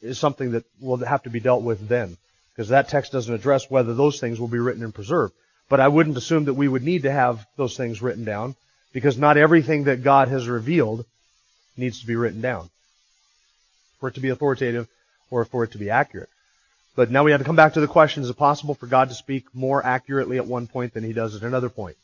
is 0.00 0.18
something 0.18 0.52
that 0.52 0.64
will 0.80 0.96
have 0.98 1.22
to 1.24 1.30
be 1.30 1.40
dealt 1.40 1.62
with 1.62 1.88
then 1.88 2.16
because 2.60 2.68
that 2.68 2.88
text 2.88 3.10
doesn't 3.10 3.34
address 3.34 3.70
whether 3.70 3.94
those 3.94 4.20
things 4.20 4.38
will 4.38 4.46
be 4.46 4.58
written 4.58 4.84
and 4.84 4.94
preserved. 4.94 5.32
But 5.70 5.80
I 5.80 5.88
wouldn't 5.88 6.18
assume 6.18 6.44
that 6.44 6.52
we 6.52 6.68
would 6.68 6.82
need 6.82 7.04
to 7.04 7.10
have 7.10 7.46
those 7.56 7.74
things 7.74 8.02
written 8.02 8.26
down 8.26 8.54
because 8.92 9.16
not 9.16 9.38
everything 9.38 9.84
that 9.84 10.02
God 10.02 10.28
has 10.28 10.46
revealed 10.46 11.06
needs 11.78 12.00
to 12.00 12.06
be 12.06 12.16
written 12.16 12.42
down 12.42 12.68
for 13.98 14.10
it 14.10 14.16
to 14.16 14.20
be 14.20 14.28
authoritative 14.28 14.88
or 15.30 15.46
for 15.46 15.64
it 15.64 15.72
to 15.72 15.78
be 15.78 15.88
accurate. 15.88 16.28
But 16.94 17.10
now 17.10 17.24
we 17.24 17.30
have 17.30 17.40
to 17.40 17.46
come 17.46 17.56
back 17.56 17.72
to 17.72 17.80
the 17.80 17.86
question, 17.86 18.24
is 18.24 18.28
it 18.28 18.36
possible 18.36 18.74
for 18.74 18.86
God 18.86 19.08
to 19.08 19.14
speak 19.14 19.46
more 19.54 19.82
accurately 19.82 20.36
at 20.36 20.44
one 20.44 20.66
point 20.66 20.92
than 20.92 21.02
he 21.02 21.14
does 21.14 21.34
at 21.34 21.40
another 21.40 21.70
point? 21.70 21.96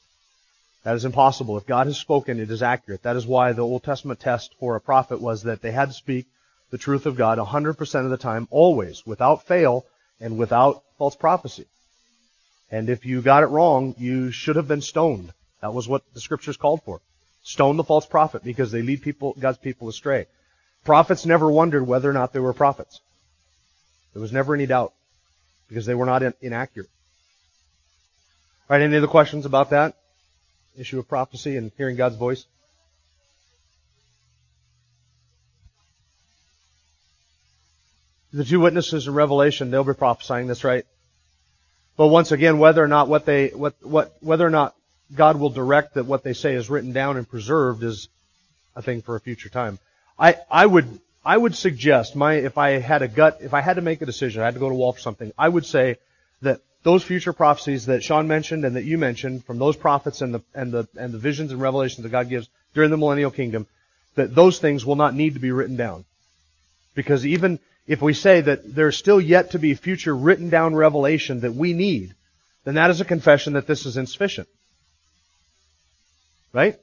That 0.85 0.97
is 0.97 1.05
impossible. 1.05 1.59
If 1.59 1.67
God 1.67 1.87
has 1.87 1.99
spoken, 1.99 2.41
it 2.41 2.51
is 2.51 2.63
accurate. 2.63 3.03
That 3.03 3.17
is 3.17 3.27
why 3.27 3.53
the 3.53 3.61
Old 3.61 3.83
Testament 3.83 4.21
test 4.21 4.55
for 4.59 4.75
a 4.75 4.81
prophet 4.81 5.21
was 5.21 5.43
that 5.43 5.61
they 5.61 5.73
had 5.73 5.89
to 5.89 5.95
speak 5.95 6.25
the 6.71 6.79
truth 6.79 7.05
of 7.05 7.15
God 7.15 7.37
100% 7.37 8.05
of 8.05 8.11
the 8.11 8.17
time, 8.17 8.49
always, 8.51 9.05
without 9.05 9.47
fail 9.47 9.85
and 10.21 10.39
without 10.39 10.83
false 10.99 11.17
prophecy. 11.17 11.67
And 12.71 12.89
if 12.89 13.07
you 13.07 13.23
got 13.23 13.43
it 13.43 13.47
wrong, 13.47 13.95
you 13.99 14.31
should 14.31 14.57
have 14.57 14.69
been 14.69 14.81
stoned. 14.81 15.33
That 15.61 15.75
was 15.75 15.89
what 15.89 16.03
the 16.15 16.21
scriptures 16.21 16.57
called 16.57 16.83
for. 16.83 17.01
Stone 17.43 17.77
the 17.77 17.85
false 17.85 18.07
prophet 18.07 18.43
because 18.43 18.73
they 18.73 18.83
lead 18.83 19.03
people, 19.03 19.37
God's 19.39 19.59
people 19.59 19.89
astray. 19.89 20.27
Prophets 20.85 21.27
never 21.27 21.51
wondered 21.51 21.87
whether 21.87 22.11
or 22.11 22.13
not 22.13 22.33
they 22.33 22.41
were 22.41 22.53
prophets. 22.53 23.01
There 24.13 24.23
was 24.23 24.33
never 24.33 24.55
any 24.55 24.67
doubt 24.67 24.93
because 25.69 25.87
they 25.87 25.95
were 25.95 26.07
not 26.07 26.23
in, 26.23 26.35
inaccurate. 26.41 26.89
All 28.69 28.77
right, 28.77 28.83
any 28.83 28.97
other 28.97 29.07
questions 29.07 29.47
about 29.47 29.71
that? 29.71 29.95
Issue 30.77 30.99
of 30.99 31.09
prophecy 31.09 31.57
and 31.57 31.71
hearing 31.77 31.97
God's 31.97 32.17
voice? 32.17 32.47
The 38.37 38.45
two 38.45 38.61
witnesses 38.61 39.07
in 39.07 39.15
Revelation, 39.15 39.71
they'll 39.71 39.83
be 39.83 39.95
prophesying, 39.95 40.47
this, 40.47 40.63
right. 40.63 40.85
But 41.97 42.09
once 42.09 42.33
again, 42.33 42.59
whether 42.59 42.85
or 42.85 42.87
not 42.87 43.09
what 43.09 43.25
they, 43.25 43.49
what, 43.49 43.75
what, 43.81 44.15
whether 44.21 44.47
or 44.47 44.51
not 44.51 44.75
God 45.15 45.41
will 45.41 45.49
direct 45.49 45.95
that 45.95 46.05
what 46.05 46.23
they 46.23 46.35
say 46.35 46.55
is 46.55 46.69
written 46.69 46.93
down 46.93 47.17
and 47.17 47.27
preserved 47.27 47.83
is 47.83 48.09
a 48.75 48.83
thing 48.83 49.01
for 49.01 49.17
a 49.17 49.21
future 49.21 49.49
time. 49.49 49.79
I, 50.19 50.37
I 50.51 50.67
would, 50.67 51.01
I 51.25 51.35
would 51.35 51.55
suggest 51.55 52.15
my, 52.15 52.35
if 52.35 52.59
I 52.59 52.73
had 52.73 53.01
a 53.01 53.09
gut, 53.09 53.39
if 53.41 53.55
I 53.55 53.63
had 53.63 53.77
to 53.77 53.81
make 53.83 54.03
a 54.03 54.07
decision, 54.07 54.43
I 54.43 54.45
had 54.45 54.55
to 54.55 54.61
go 54.61 54.69
to 54.69 54.75
wall 54.75 54.93
for 54.93 55.01
something, 55.01 55.33
I 55.39 55.49
would 55.49 55.65
say 55.65 55.97
that 56.43 56.61
those 56.83 57.03
future 57.03 57.33
prophecies 57.33 57.87
that 57.87 58.05
Sean 58.05 58.29
mentioned 58.29 58.67
and 58.67 58.77
that 58.77 58.85
you 58.85 58.99
mentioned 58.99 59.47
from 59.47 59.59
those 59.59 59.77
prophets 59.77 60.21
and 60.21 60.35
the, 60.35 60.43
and 60.55 60.73
the, 60.73 60.87
and 60.99 61.11
the 61.15 61.19
visions 61.19 61.53
and 61.53 61.61
revelations 61.63 62.03
that 62.03 62.11
God 62.11 62.29
gives 62.29 62.51
during 62.75 62.91
the 62.91 62.99
millennial 62.99 63.31
kingdom, 63.31 63.67
that 64.15 64.35
those 64.35 64.59
things 64.59 64.85
will 64.85 64.97
not 64.97 65.15
need 65.15 65.33
to 65.33 65.41
be 65.41 65.53
written 65.53 65.77
down. 65.77 66.05
Because 66.95 67.25
even, 67.25 67.61
if 67.87 68.03
we 68.03 68.15
say 68.15 68.41
that 68.41 68.75
there's 68.75 68.97
still 68.97 69.21
yet 69.21 69.53
to 69.53 69.59
be 69.59 69.75
future 69.75 70.15
written 70.15 70.49
down 70.49 70.75
revelation 70.75 71.41
that 71.41 71.55
we 71.55 71.73
need, 71.73 72.15
then 72.65 72.75
that 72.75 72.91
is 72.91 73.01
a 73.01 73.05
confession 73.05 73.53
that 73.53 73.67
this 73.67 73.87
is 73.87 73.97
insufficient. 73.97 74.49
Right? 76.53 76.79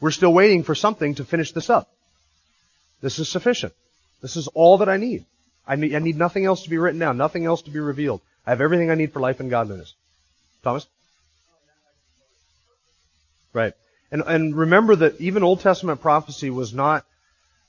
We're 0.00 0.12
still 0.12 0.32
waiting 0.32 0.62
for 0.62 0.74
something 0.74 1.16
to 1.16 1.24
finish 1.24 1.52
this 1.52 1.70
up. 1.70 1.90
This 3.00 3.18
is 3.18 3.28
sufficient. 3.28 3.72
This 4.22 4.36
is 4.36 4.46
all 4.48 4.78
that 4.78 4.88
I 4.88 4.98
need. 4.98 5.24
I 5.66 5.76
need, 5.76 5.94
I 5.94 5.98
need 5.98 6.16
nothing 6.16 6.44
else 6.46 6.62
to 6.62 6.70
be 6.70 6.78
written 6.78 7.00
down, 7.00 7.16
nothing 7.16 7.44
else 7.44 7.62
to 7.62 7.70
be 7.70 7.80
revealed. 7.80 8.20
I 8.46 8.50
have 8.50 8.60
everything 8.60 8.90
I 8.90 8.94
need 8.94 9.12
for 9.12 9.20
life 9.20 9.40
and 9.40 9.50
godliness. 9.50 9.94
Thomas? 10.62 10.86
Right. 13.52 13.74
And, 14.12 14.22
and 14.26 14.54
remember 14.54 14.96
that 14.96 15.20
even 15.20 15.42
Old 15.42 15.60
Testament 15.60 16.00
prophecy 16.00 16.50
was 16.50 16.72
not 16.72 17.04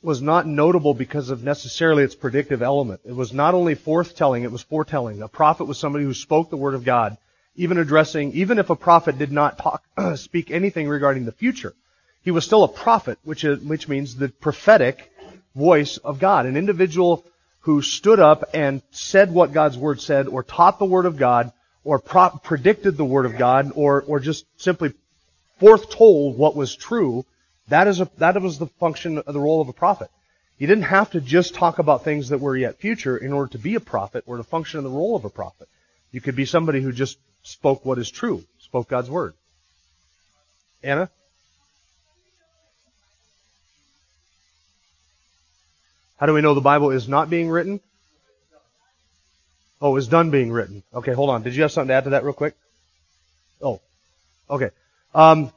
was 0.01 0.21
not 0.21 0.45
notable 0.45 0.93
because 0.93 1.29
of 1.29 1.43
necessarily 1.43 2.03
its 2.03 2.15
predictive 2.15 2.61
element. 2.61 3.01
It 3.03 3.15
was 3.15 3.33
not 3.33 3.53
only 3.53 3.75
forthtelling, 3.75 4.43
it 4.43 4.51
was 4.51 4.61
foretelling. 4.61 5.21
A 5.21 5.27
prophet 5.27 5.65
was 5.65 5.77
somebody 5.77 6.05
who 6.05 6.13
spoke 6.13 6.49
the 6.49 6.57
word 6.57 6.75
of 6.75 6.85
God, 6.85 7.17
even 7.55 7.77
addressing, 7.77 8.33
even 8.33 8.59
if 8.59 8.69
a 8.69 8.75
prophet 8.75 9.17
did 9.17 9.31
not 9.31 9.57
talk, 9.57 9.83
speak 10.15 10.51
anything 10.51 10.87
regarding 10.87 11.25
the 11.25 11.31
future. 11.31 11.73
He 12.21 12.31
was 12.31 12.45
still 12.45 12.63
a 12.63 12.67
prophet, 12.67 13.17
which, 13.23 13.43
is, 13.43 13.59
which 13.59 13.87
means 13.87 14.15
the 14.15 14.29
prophetic 14.29 15.11
voice 15.55 15.97
of 15.97 16.19
God. 16.19 16.45
An 16.45 16.57
individual 16.57 17.25
who 17.61 17.81
stood 17.81 18.19
up 18.19 18.43
and 18.53 18.81
said 18.91 19.33
what 19.33 19.53
God's 19.53 19.77
word 19.77 19.99
said, 19.99 20.27
or 20.27 20.43
taught 20.43 20.77
the 20.77 20.85
word 20.85 21.05
of 21.05 21.17
God, 21.17 21.51
or 21.83 21.99
predicted 21.99 22.97
the 22.97 23.05
word 23.05 23.25
of 23.25 23.37
God, 23.37 23.71
or, 23.75 24.03
or 24.03 24.19
just 24.19 24.45
simply 24.57 24.93
foretold 25.59 26.37
what 26.37 26.55
was 26.55 26.75
true 26.75 27.25
that 27.67 27.87
is 27.87 27.99
a, 28.01 28.09
that 28.17 28.41
was 28.41 28.59
the 28.59 28.67
function 28.67 29.17
of 29.17 29.33
the 29.33 29.39
role 29.39 29.61
of 29.61 29.69
a 29.69 29.73
prophet. 29.73 30.09
You 30.57 30.67
didn't 30.67 30.85
have 30.85 31.11
to 31.11 31.21
just 31.21 31.53
talk 31.53 31.79
about 31.79 32.03
things 32.03 32.29
that 32.29 32.39
were 32.39 32.57
yet 32.57 32.79
future 32.79 33.15
in 33.17 33.33
order 33.33 33.51
to 33.51 33.59
be 33.59 33.75
a 33.75 33.79
prophet 33.79 34.23
or 34.25 34.37
to 34.37 34.43
function 34.43 34.79
in 34.79 34.83
the 34.83 34.89
role 34.89 35.15
of 35.15 35.25
a 35.25 35.29
prophet. 35.29 35.67
You 36.11 36.21
could 36.21 36.35
be 36.35 36.45
somebody 36.45 36.81
who 36.81 36.91
just 36.91 37.19
spoke 37.43 37.85
what 37.85 37.99
is 37.99 38.09
true, 38.09 38.43
spoke 38.59 38.87
God's 38.87 39.09
word. 39.09 39.33
Anna? 40.81 41.09
How 46.17 46.25
do 46.25 46.33
we 46.33 46.41
know 46.41 46.55
the 46.55 46.61
Bible 46.61 46.89
is 46.89 47.07
not 47.07 47.29
being 47.29 47.49
written? 47.49 47.79
Oh, 49.79 49.95
is 49.95 50.07
done 50.07 50.31
being 50.31 50.51
written. 50.51 50.81
Okay, 50.91 51.13
hold 51.13 51.29
on. 51.29 51.43
Did 51.43 51.55
you 51.55 51.61
have 51.61 51.71
something 51.71 51.89
to 51.89 51.93
add 51.93 52.05
to 52.05 52.09
that 52.11 52.23
real 52.23 52.33
quick? 52.33 52.55
Oh, 53.61 53.79
okay. 54.49 54.71
Um, 55.13 55.51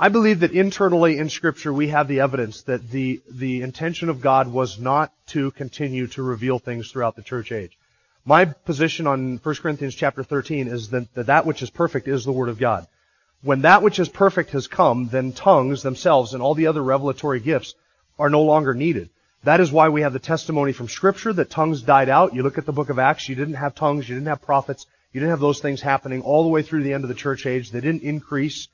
I 0.00 0.10
believe 0.10 0.40
that 0.40 0.52
internally 0.52 1.18
in 1.18 1.28
Scripture 1.28 1.72
we 1.72 1.88
have 1.88 2.06
the 2.06 2.20
evidence 2.20 2.62
that 2.62 2.88
the, 2.88 3.20
the 3.28 3.62
intention 3.62 4.08
of 4.08 4.20
God 4.20 4.46
was 4.46 4.78
not 4.78 5.12
to 5.28 5.50
continue 5.50 6.06
to 6.08 6.22
reveal 6.22 6.60
things 6.60 6.92
throughout 6.92 7.16
the 7.16 7.22
church 7.22 7.50
age. 7.50 7.76
My 8.24 8.44
position 8.44 9.08
on 9.08 9.38
1 9.38 9.54
Corinthians 9.56 9.96
chapter 9.96 10.22
13 10.22 10.68
is 10.68 10.90
that, 10.90 11.12
that 11.14 11.26
that 11.26 11.46
which 11.46 11.62
is 11.62 11.70
perfect 11.70 12.06
is 12.06 12.24
the 12.24 12.30
Word 12.30 12.48
of 12.48 12.60
God. 12.60 12.86
When 13.42 13.62
that 13.62 13.82
which 13.82 13.98
is 13.98 14.08
perfect 14.08 14.50
has 14.50 14.68
come, 14.68 15.08
then 15.08 15.32
tongues 15.32 15.82
themselves 15.82 16.32
and 16.32 16.44
all 16.44 16.54
the 16.54 16.68
other 16.68 16.82
revelatory 16.82 17.40
gifts 17.40 17.74
are 18.20 18.30
no 18.30 18.42
longer 18.42 18.74
needed. 18.74 19.10
That 19.42 19.60
is 19.60 19.72
why 19.72 19.88
we 19.88 20.02
have 20.02 20.12
the 20.12 20.20
testimony 20.20 20.72
from 20.72 20.86
Scripture 20.86 21.32
that 21.32 21.50
tongues 21.50 21.82
died 21.82 22.08
out. 22.08 22.34
You 22.34 22.44
look 22.44 22.58
at 22.58 22.66
the 22.66 22.72
book 22.72 22.90
of 22.90 23.00
Acts, 23.00 23.28
you 23.28 23.34
didn't 23.34 23.54
have 23.54 23.74
tongues, 23.74 24.08
you 24.08 24.14
didn't 24.14 24.28
have 24.28 24.42
prophets, 24.42 24.86
you 25.12 25.18
didn't 25.18 25.30
have 25.30 25.40
those 25.40 25.58
things 25.58 25.80
happening 25.80 26.22
all 26.22 26.44
the 26.44 26.50
way 26.50 26.62
through 26.62 26.84
the 26.84 26.92
end 26.92 27.02
of 27.02 27.08
the 27.08 27.14
church 27.16 27.46
age. 27.46 27.72
They 27.72 27.80
didn't 27.80 28.02
increase. 28.02 28.68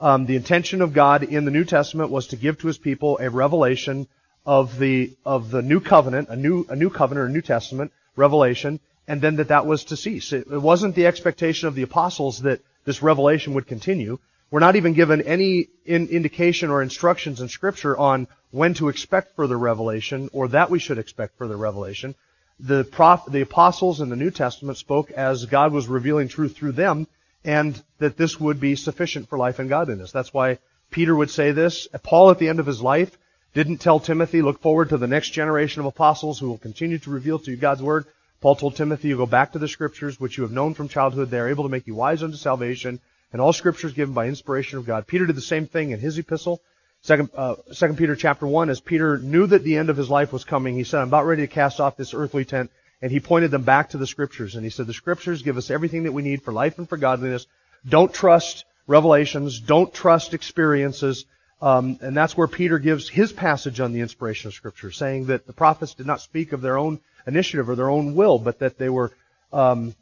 Um, 0.00 0.26
the 0.26 0.36
intention 0.36 0.80
of 0.80 0.92
God 0.92 1.24
in 1.24 1.44
the 1.44 1.50
New 1.50 1.64
Testament 1.64 2.10
was 2.10 2.28
to 2.28 2.36
give 2.36 2.58
to 2.58 2.68
His 2.68 2.78
people 2.78 3.18
a 3.20 3.30
revelation 3.30 4.06
of 4.46 4.78
the 4.78 5.16
of 5.24 5.50
the 5.50 5.62
new 5.62 5.80
covenant, 5.80 6.28
a 6.28 6.36
new 6.36 6.64
a 6.68 6.76
new 6.76 6.88
covenant, 6.90 7.30
a 7.30 7.32
New 7.32 7.42
Testament 7.42 7.92
revelation, 8.16 8.80
and 9.08 9.20
then 9.20 9.36
that 9.36 9.48
that 9.48 9.66
was 9.66 9.84
to 9.84 9.96
cease. 9.96 10.32
It, 10.32 10.46
it 10.50 10.58
wasn't 10.58 10.94
the 10.94 11.06
expectation 11.06 11.68
of 11.68 11.74
the 11.74 11.82
apostles 11.82 12.42
that 12.42 12.60
this 12.84 13.02
revelation 13.02 13.54
would 13.54 13.66
continue. 13.66 14.18
We're 14.50 14.60
not 14.60 14.76
even 14.76 14.94
given 14.94 15.20
any 15.22 15.68
in, 15.84 16.08
indication 16.08 16.70
or 16.70 16.80
instructions 16.80 17.40
in 17.40 17.48
Scripture 17.48 17.96
on 17.98 18.28
when 18.50 18.74
to 18.74 18.88
expect 18.88 19.36
further 19.36 19.58
revelation 19.58 20.30
or 20.32 20.48
that 20.48 20.70
we 20.70 20.78
should 20.78 20.98
expect 20.98 21.36
further 21.36 21.56
revelation. 21.56 22.14
The 22.60 22.84
prof, 22.84 23.22
the 23.28 23.42
apostles 23.42 24.00
in 24.00 24.08
the 24.08 24.16
New 24.16 24.30
Testament 24.30 24.78
spoke 24.78 25.10
as 25.10 25.44
God 25.44 25.72
was 25.72 25.86
revealing 25.86 26.28
truth 26.28 26.56
through 26.56 26.72
them 26.72 27.06
and 27.48 27.82
that 27.96 28.18
this 28.18 28.38
would 28.38 28.60
be 28.60 28.76
sufficient 28.76 29.26
for 29.26 29.38
life 29.38 29.58
and 29.58 29.70
godliness. 29.70 30.12
That's 30.12 30.34
why 30.34 30.58
Peter 30.90 31.16
would 31.16 31.30
say 31.30 31.52
this. 31.52 31.88
Paul, 32.02 32.30
at 32.30 32.38
the 32.38 32.50
end 32.50 32.60
of 32.60 32.66
his 32.66 32.82
life, 32.82 33.16
didn't 33.54 33.78
tell 33.78 34.00
Timothy, 34.00 34.42
look 34.42 34.60
forward 34.60 34.90
to 34.90 34.98
the 34.98 35.06
next 35.06 35.30
generation 35.30 35.80
of 35.80 35.86
apostles 35.86 36.38
who 36.38 36.48
will 36.48 36.58
continue 36.58 36.98
to 36.98 37.10
reveal 37.10 37.38
to 37.38 37.50
you 37.50 37.56
God's 37.56 37.82
word. 37.82 38.04
Paul 38.42 38.54
told 38.54 38.76
Timothy, 38.76 39.08
you 39.08 39.16
go 39.16 39.24
back 39.24 39.52
to 39.52 39.58
the 39.58 39.66
scriptures, 39.66 40.20
which 40.20 40.36
you 40.36 40.42
have 40.42 40.52
known 40.52 40.74
from 40.74 40.88
childhood. 40.88 41.30
They 41.30 41.38
are 41.38 41.48
able 41.48 41.64
to 41.64 41.70
make 41.70 41.86
you 41.86 41.94
wise 41.94 42.22
unto 42.22 42.36
salvation, 42.36 43.00
and 43.32 43.40
all 43.40 43.54
scriptures 43.54 43.94
given 43.94 44.12
by 44.12 44.26
inspiration 44.26 44.78
of 44.78 44.84
God. 44.84 45.06
Peter 45.06 45.24
did 45.24 45.34
the 45.34 45.40
same 45.40 45.66
thing 45.66 45.92
in 45.92 46.00
his 46.00 46.18
epistle. 46.18 46.60
Second, 47.00 47.30
uh, 47.34 47.54
Second 47.72 47.96
Peter 47.96 48.14
chapter 48.14 48.46
one, 48.46 48.68
as 48.68 48.80
Peter 48.80 49.16
knew 49.16 49.46
that 49.46 49.64
the 49.64 49.78
end 49.78 49.88
of 49.88 49.96
his 49.96 50.10
life 50.10 50.34
was 50.34 50.44
coming, 50.44 50.74
he 50.74 50.84
said, 50.84 51.00
"I'm 51.00 51.08
about 51.08 51.24
ready 51.24 51.44
to 51.44 51.54
cast 51.54 51.80
off 51.80 51.96
this 51.96 52.12
earthly 52.12 52.44
tent 52.44 52.70
and 53.00 53.12
he 53.12 53.20
pointed 53.20 53.50
them 53.50 53.62
back 53.62 53.90
to 53.90 53.98
the 53.98 54.06
scriptures. 54.06 54.54
And 54.54 54.64
he 54.64 54.70
said, 54.70 54.86
the 54.86 54.94
scriptures 54.94 55.42
give 55.42 55.56
us 55.56 55.70
everything 55.70 56.04
that 56.04 56.12
we 56.12 56.22
need 56.22 56.42
for 56.42 56.52
life 56.52 56.78
and 56.78 56.88
for 56.88 56.96
godliness. 56.96 57.46
Don't 57.88 58.12
trust 58.12 58.64
revelations. 58.86 59.60
Don't 59.60 59.92
trust 59.92 60.34
experiences. 60.34 61.24
Um, 61.60 61.98
and 62.00 62.16
that's 62.16 62.36
where 62.36 62.48
Peter 62.48 62.78
gives 62.78 63.08
his 63.08 63.32
passage 63.32 63.80
on 63.80 63.92
the 63.92 64.00
inspiration 64.00 64.48
of 64.48 64.54
scripture, 64.54 64.90
saying 64.90 65.26
that 65.26 65.46
the 65.46 65.52
prophets 65.52 65.94
did 65.94 66.06
not 66.06 66.20
speak 66.20 66.52
of 66.52 66.60
their 66.60 66.78
own 66.78 67.00
initiative 67.26 67.68
or 67.68 67.76
their 67.76 67.90
own 67.90 68.14
will, 68.14 68.38
but 68.38 68.60
that 68.60 68.78
they 68.78 68.88
were, 68.88 69.12
um, 69.52 69.94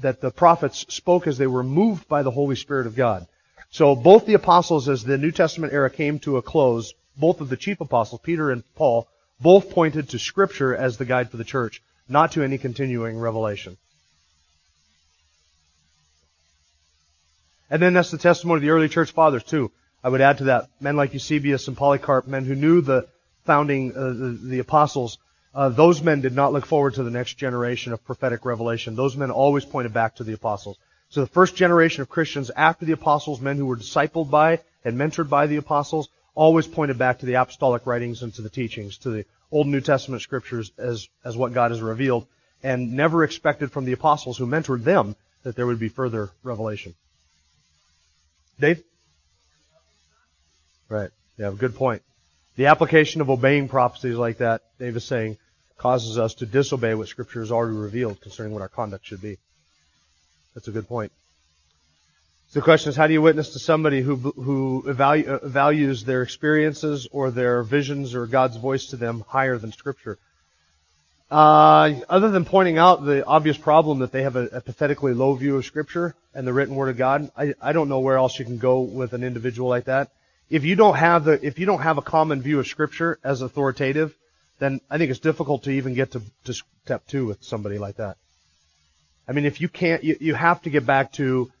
that 0.00 0.20
the 0.20 0.30
prophets 0.30 0.86
spoke 0.88 1.26
as 1.26 1.38
they 1.38 1.46
were 1.46 1.62
moved 1.62 2.08
by 2.08 2.22
the 2.22 2.30
Holy 2.30 2.56
Spirit 2.56 2.86
of 2.86 2.94
God. 2.94 3.26
So 3.70 3.94
both 3.94 4.26
the 4.26 4.34
apostles, 4.34 4.88
as 4.88 5.04
the 5.04 5.18
New 5.18 5.32
Testament 5.32 5.72
era 5.72 5.90
came 5.90 6.18
to 6.20 6.36
a 6.36 6.42
close, 6.42 6.94
both 7.16 7.40
of 7.40 7.48
the 7.48 7.56
chief 7.56 7.80
apostles, 7.80 8.20
Peter 8.22 8.50
and 8.50 8.62
Paul, 8.74 9.08
both 9.40 9.70
pointed 9.70 10.10
to 10.10 10.18
Scripture 10.18 10.74
as 10.74 10.96
the 10.96 11.04
guide 11.04 11.30
for 11.30 11.36
the 11.36 11.44
church 11.44 11.82
not 12.08 12.32
to 12.32 12.42
any 12.42 12.58
continuing 12.58 13.18
revelation. 13.18 13.76
And 17.70 17.82
then 17.82 17.92
that's 17.92 18.10
the 18.10 18.18
testimony 18.18 18.58
of 18.58 18.62
the 18.62 18.70
early 18.70 18.88
church 18.88 19.12
fathers 19.12 19.44
too. 19.44 19.70
I 20.02 20.08
would 20.08 20.20
add 20.20 20.38
to 20.38 20.44
that 20.44 20.68
men 20.80 20.96
like 20.96 21.12
Eusebius 21.12 21.68
and 21.68 21.76
Polycarp, 21.76 22.26
men 22.26 22.44
who 22.44 22.54
knew 22.54 22.80
the 22.80 23.08
founding, 23.44 23.92
uh, 23.96 24.08
the, 24.08 24.38
the, 24.42 24.58
apostles. 24.58 25.18
Uh, 25.54 25.68
those 25.68 26.02
men 26.02 26.20
did 26.20 26.34
not 26.34 26.52
look 26.52 26.66
forward 26.66 26.94
to 26.94 27.02
the 27.02 27.10
next 27.10 27.34
generation 27.34 27.92
of 27.92 28.04
prophetic 28.04 28.44
revelation. 28.44 28.94
Those 28.94 29.16
men 29.16 29.30
always 29.30 29.64
pointed 29.64 29.92
back 29.92 30.16
to 30.16 30.24
the 30.24 30.34
apostles. 30.34 30.78
So 31.10 31.20
the 31.20 31.26
first 31.26 31.56
generation 31.56 32.02
of 32.02 32.08
Christians 32.08 32.50
after 32.54 32.84
the 32.84 32.92
apostles, 32.92 33.40
men 33.40 33.56
who 33.56 33.66
were 33.66 33.76
discipled 33.76 34.30
by 34.30 34.60
and 34.84 34.96
mentored 34.96 35.28
by 35.28 35.46
the 35.46 35.56
apostles, 35.56 36.08
always 36.34 36.66
pointed 36.66 36.98
back 36.98 37.18
to 37.18 37.26
the 37.26 37.34
apostolic 37.34 37.86
writings 37.86 38.22
and 38.22 38.32
to 38.34 38.42
the 38.42 38.50
teachings, 38.50 38.98
to 38.98 39.10
the 39.10 39.24
Old 39.50 39.66
and 39.66 39.72
New 39.72 39.80
Testament 39.80 40.22
scriptures 40.22 40.72
as, 40.78 41.08
as 41.24 41.36
what 41.36 41.54
God 41.54 41.70
has 41.70 41.80
revealed, 41.80 42.26
and 42.62 42.92
never 42.92 43.24
expected 43.24 43.72
from 43.72 43.84
the 43.84 43.92
apostles 43.92 44.36
who 44.36 44.46
mentored 44.46 44.84
them 44.84 45.16
that 45.42 45.56
there 45.56 45.66
would 45.66 45.78
be 45.78 45.88
further 45.88 46.30
revelation. 46.42 46.94
Dave? 48.60 48.82
Right. 50.88 51.10
Yeah, 51.38 51.52
good 51.56 51.76
point. 51.76 52.02
The 52.56 52.66
application 52.66 53.20
of 53.20 53.30
obeying 53.30 53.68
prophecies 53.68 54.16
like 54.16 54.38
that, 54.38 54.62
Dave 54.78 54.96
is 54.96 55.04
saying, 55.04 55.38
causes 55.76 56.18
us 56.18 56.34
to 56.34 56.46
disobey 56.46 56.94
what 56.94 57.06
Scripture 57.06 57.40
has 57.40 57.52
already 57.52 57.76
revealed 57.76 58.20
concerning 58.20 58.52
what 58.52 58.62
our 58.62 58.68
conduct 58.68 59.06
should 59.06 59.22
be. 59.22 59.38
That's 60.54 60.66
a 60.66 60.72
good 60.72 60.88
point. 60.88 61.12
So 62.50 62.60
the 62.60 62.64
question 62.64 62.88
is, 62.88 62.96
how 62.96 63.06
do 63.06 63.12
you 63.12 63.20
witness 63.20 63.50
to 63.50 63.58
somebody 63.58 64.00
who 64.00 64.16
who 64.16 64.82
evalu- 64.86 65.28
uh, 65.28 65.46
values 65.46 66.04
their 66.04 66.22
experiences 66.22 67.06
or 67.12 67.30
their 67.30 67.62
visions 67.62 68.14
or 68.14 68.26
God's 68.26 68.56
voice 68.56 68.86
to 68.86 68.96
them 68.96 69.22
higher 69.28 69.58
than 69.58 69.70
Scripture? 69.70 70.18
Uh, 71.30 71.92
other 72.08 72.30
than 72.30 72.46
pointing 72.46 72.78
out 72.78 73.04
the 73.04 73.22
obvious 73.26 73.58
problem 73.58 73.98
that 73.98 74.12
they 74.12 74.22
have 74.22 74.36
a, 74.36 74.46
a, 74.46 74.60
pathetically 74.62 75.12
low 75.12 75.34
view 75.34 75.58
of 75.58 75.66
Scripture 75.66 76.14
and 76.32 76.46
the 76.46 76.52
written 76.54 76.74
Word 76.74 76.88
of 76.88 76.96
God, 76.96 77.30
I, 77.36 77.52
I 77.60 77.72
don't 77.74 77.90
know 77.90 78.00
where 78.00 78.16
else 78.16 78.38
you 78.38 78.46
can 78.46 78.56
go 78.56 78.80
with 78.80 79.12
an 79.12 79.22
individual 79.22 79.68
like 79.68 79.84
that. 79.84 80.10
If 80.48 80.64
you 80.64 80.74
don't 80.74 80.96
have 80.96 81.24
the, 81.24 81.38
if 81.46 81.58
you 81.58 81.66
don't 81.66 81.82
have 81.82 81.98
a 81.98 82.02
common 82.02 82.40
view 82.40 82.58
of 82.60 82.66
Scripture 82.66 83.18
as 83.22 83.42
authoritative, 83.42 84.14
then 84.58 84.80
I 84.90 84.96
think 84.96 85.10
it's 85.10 85.20
difficult 85.20 85.64
to 85.64 85.70
even 85.70 85.92
get 85.92 86.12
to, 86.12 86.22
to 86.44 86.54
step 86.86 87.06
two 87.08 87.26
with 87.26 87.44
somebody 87.44 87.76
like 87.76 87.96
that. 87.96 88.16
I 89.28 89.32
mean, 89.32 89.44
if 89.44 89.60
you 89.60 89.68
can't, 89.68 90.02
you, 90.02 90.16
you 90.18 90.34
have 90.34 90.62
to 90.62 90.70
get 90.70 90.86
back 90.86 91.12
to, 91.14 91.52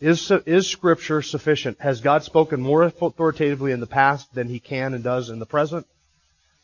is, 0.00 0.30
is 0.44 0.68
Scripture 0.68 1.22
sufficient? 1.22 1.80
Has 1.80 2.00
God 2.00 2.22
spoken 2.22 2.60
more 2.60 2.82
authoritatively 2.82 3.72
in 3.72 3.80
the 3.80 3.86
past 3.86 4.32
than 4.34 4.48
He 4.48 4.60
can 4.60 4.94
and 4.94 5.02
does 5.02 5.30
in 5.30 5.38
the 5.38 5.46
present? 5.46 5.86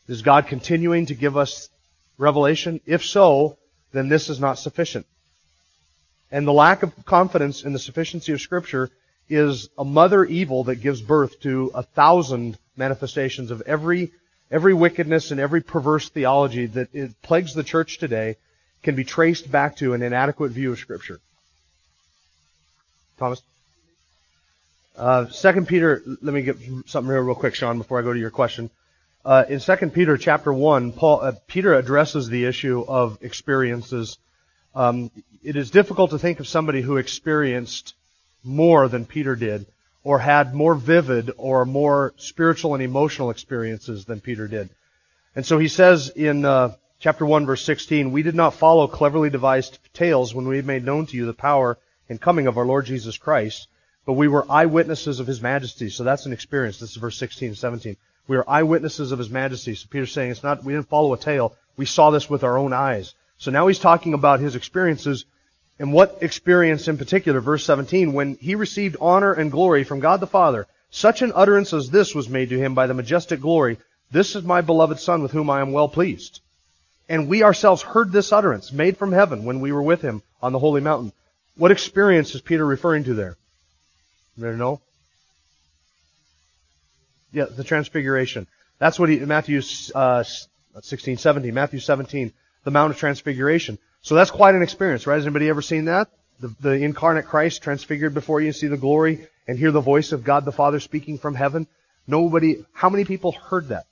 Is 0.07 0.21
God 0.21 0.47
continuing 0.47 1.07
to 1.07 1.15
give 1.15 1.35
us 1.37 1.69
revelation? 2.17 2.79
If 2.85 3.03
so, 3.03 3.57
then 3.91 4.09
this 4.09 4.29
is 4.29 4.39
not 4.39 4.59
sufficient. 4.59 5.05
And 6.31 6.47
the 6.47 6.53
lack 6.53 6.83
of 6.83 6.93
confidence 7.05 7.63
in 7.63 7.73
the 7.73 7.79
sufficiency 7.79 8.33
of 8.33 8.41
Scripture 8.41 8.89
is 9.29 9.69
a 9.77 9.85
mother 9.85 10.25
evil 10.25 10.65
that 10.65 10.75
gives 10.75 11.01
birth 11.01 11.39
to 11.41 11.71
a 11.73 11.83
thousand 11.83 12.57
manifestations 12.75 13.51
of 13.51 13.61
every 13.61 14.11
every 14.51 14.73
wickedness 14.73 15.31
and 15.31 15.39
every 15.39 15.61
perverse 15.61 16.09
theology 16.09 16.67
that 16.67 17.21
plagues 17.23 17.55
the 17.55 17.63
church 17.63 17.97
today 17.97 18.35
can 18.83 18.95
be 18.95 19.03
traced 19.03 19.49
back 19.51 19.77
to 19.77 19.93
an 19.93 20.03
inadequate 20.03 20.51
view 20.51 20.73
of 20.73 20.79
Scripture. 20.79 21.19
Thomas? 23.17 23.41
Uh, 24.95 25.27
Second 25.29 25.67
Peter, 25.67 26.01
let 26.05 26.33
me 26.33 26.41
get 26.41 26.57
something 26.85 27.11
here 27.11 27.21
real 27.21 27.35
quick, 27.35 27.55
Sean, 27.55 27.77
before 27.77 27.99
I 27.99 28.03
go 28.03 28.13
to 28.13 28.19
your 28.19 28.29
question. 28.29 28.69
Uh, 29.25 29.45
in 29.47 29.59
Second 29.59 29.93
Peter 29.93 30.17
chapter 30.17 30.51
one, 30.51 30.91
Paul 30.91 31.21
uh, 31.21 31.31
Peter 31.47 31.73
addresses 31.73 32.27
the 32.27 32.45
issue 32.45 32.83
of 32.87 33.17
experiences. 33.21 34.17
Um, 34.75 35.09
it 35.43 35.55
is 35.55 35.71
difficult 35.71 36.11
to 36.11 36.19
think 36.19 36.39
of 36.39 36.47
somebody 36.47 36.81
who 36.81 36.97
experienced 36.97 37.95
more 38.43 38.87
than 38.87 39.05
Peter 39.05 39.35
did, 39.35 39.65
or 40.03 40.19
had 40.19 40.53
more 40.53 40.75
vivid 40.75 41.31
or 41.37 41.65
more 41.65 42.13
spiritual 42.17 42.73
and 42.73 42.83
emotional 42.83 43.29
experiences 43.29 44.05
than 44.05 44.19
Peter 44.19 44.47
did. 44.47 44.69
And 45.35 45.45
so 45.45 45.57
he 45.57 45.69
says 45.69 46.09
in 46.09 46.43
uh, 46.43 46.75
chapter 46.99 47.25
one, 47.25 47.45
verse 47.45 47.63
sixteen, 47.63 48.11
"We 48.11 48.23
did 48.23 48.35
not 48.35 48.53
follow 48.53 48.87
cleverly 48.87 49.29
devised 49.29 49.79
tales 49.93 50.35
when 50.35 50.47
we 50.47 50.61
made 50.61 50.83
known 50.83 51.05
to 51.07 51.15
you 51.15 51.25
the 51.25 51.33
power 51.33 51.77
and 52.09 52.19
coming 52.19 52.47
of 52.47 52.57
our 52.57 52.65
Lord 52.65 52.85
Jesus 52.85 53.17
Christ, 53.17 53.67
but 54.05 54.13
we 54.13 54.27
were 54.27 54.45
eyewitnesses 54.49 55.19
of 55.19 55.27
His 55.27 55.41
majesty." 55.41 55.89
So 55.89 56.03
that's 56.03 56.25
an 56.25 56.33
experience. 56.33 56.79
This 56.79 56.91
is 56.91 56.97
verse 56.97 57.17
sixteen 57.17 57.49
and 57.49 57.57
seventeen. 57.57 57.97
We 58.27 58.37
are 58.37 58.49
eyewitnesses 58.49 59.11
of 59.11 59.19
His 59.19 59.29
majesty. 59.29 59.75
So 59.75 59.87
Peter's 59.89 60.11
saying 60.11 60.31
it's 60.31 60.43
not, 60.43 60.63
we 60.63 60.73
didn't 60.73 60.89
follow 60.89 61.13
a 61.13 61.17
tale. 61.17 61.55
We 61.75 61.85
saw 61.85 62.11
this 62.11 62.29
with 62.29 62.43
our 62.43 62.57
own 62.57 62.73
eyes. 62.73 63.13
So 63.37 63.51
now 63.51 63.67
he's 63.67 63.79
talking 63.79 64.13
about 64.13 64.39
his 64.39 64.55
experiences 64.55 65.25
and 65.79 65.91
what 65.91 66.19
experience 66.21 66.87
in 66.87 66.97
particular, 66.97 67.41
verse 67.41 67.65
17, 67.65 68.13
when 68.13 68.35
he 68.35 68.55
received 68.55 68.95
honor 69.01 69.33
and 69.33 69.51
glory 69.51 69.83
from 69.83 69.99
God 69.99 70.19
the 70.19 70.27
Father, 70.27 70.67
such 70.91 71.21
an 71.21 71.33
utterance 71.35 71.73
as 71.73 71.89
this 71.89 72.13
was 72.13 72.29
made 72.29 72.49
to 72.49 72.59
him 72.59 72.75
by 72.75 72.87
the 72.87 72.93
majestic 72.93 73.41
glory, 73.41 73.79
this 74.11 74.35
is 74.35 74.43
my 74.43 74.61
beloved 74.61 74.99
Son 74.99 75.23
with 75.23 75.31
whom 75.31 75.49
I 75.49 75.61
am 75.61 75.71
well 75.71 75.89
pleased. 75.89 76.41
And 77.09 77.27
we 77.27 77.43
ourselves 77.43 77.81
heard 77.81 78.11
this 78.11 78.31
utterance 78.31 78.71
made 78.71 78.97
from 78.97 79.11
heaven 79.11 79.43
when 79.43 79.59
we 79.59 79.71
were 79.71 79.81
with 79.81 80.01
him 80.01 80.21
on 80.41 80.53
the 80.53 80.59
holy 80.59 80.81
mountain. 80.81 81.11
What 81.55 81.71
experience 81.71 82.33
is 82.33 82.41
Peter 82.41 82.65
referring 82.65 83.03
to 83.05 83.13
there? 83.13 83.37
You 84.37 84.53
know? 84.53 84.81
Yeah, 87.31 87.45
the 87.45 87.63
transfiguration. 87.63 88.47
That's 88.79 88.99
what 88.99 89.09
he, 89.09 89.19
Matthew 89.19 89.61
uh, 89.93 90.23
16, 90.81 91.17
17, 91.17 91.53
Matthew 91.53 91.79
17, 91.79 92.33
the 92.63 92.71
Mount 92.71 92.91
of 92.91 92.97
Transfiguration. 92.97 93.77
So 94.01 94.15
that's 94.15 94.31
quite 94.31 94.55
an 94.55 94.61
experience, 94.61 95.07
right? 95.07 95.15
Has 95.15 95.25
anybody 95.25 95.49
ever 95.49 95.61
seen 95.61 95.85
that? 95.85 96.09
The, 96.39 96.53
the 96.59 96.71
incarnate 96.71 97.25
Christ 97.25 97.61
transfigured 97.61 98.13
before 98.13 98.41
you, 98.41 98.51
see 98.51 98.67
the 98.67 98.77
glory 98.77 99.27
and 99.47 99.57
hear 99.57 99.71
the 99.71 99.81
voice 99.81 100.11
of 100.11 100.23
God 100.23 100.45
the 100.45 100.51
Father 100.51 100.79
speaking 100.79 101.17
from 101.17 101.35
heaven? 101.35 101.67
Nobody, 102.07 102.65
how 102.73 102.89
many 102.89 103.05
people 103.05 103.31
heard 103.31 103.69
that? 103.69 103.85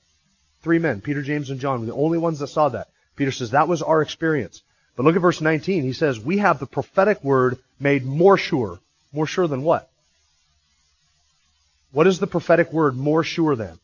Three 0.61 0.79
men, 0.79 1.01
Peter, 1.01 1.21
James, 1.21 1.49
and 1.49 1.59
John, 1.59 1.79
were 1.79 1.85
the 1.85 1.93
only 1.93 2.17
ones 2.17 2.39
that 2.39 2.47
saw 2.47 2.69
that. 2.69 2.87
Peter 3.15 3.31
says 3.31 3.51
that 3.51 3.67
was 3.67 3.81
our 3.81 4.01
experience. 4.01 4.63
But 4.95 5.03
look 5.05 5.15
at 5.15 5.21
verse 5.21 5.41
19. 5.41 5.83
He 5.83 5.93
says, 5.93 6.19
we 6.19 6.37
have 6.39 6.59
the 6.59 6.65
prophetic 6.65 7.23
word 7.23 7.57
made 7.79 8.05
more 8.05 8.37
sure. 8.37 8.79
More 9.13 9.27
sure 9.27 9.47
than 9.47 9.63
what? 9.63 9.89
What 11.91 12.07
is 12.07 12.19
the 12.19 12.27
prophetic 12.27 12.71
word 12.71 12.95
more 12.95 13.23
sure 13.23 13.55
than? 13.55 13.77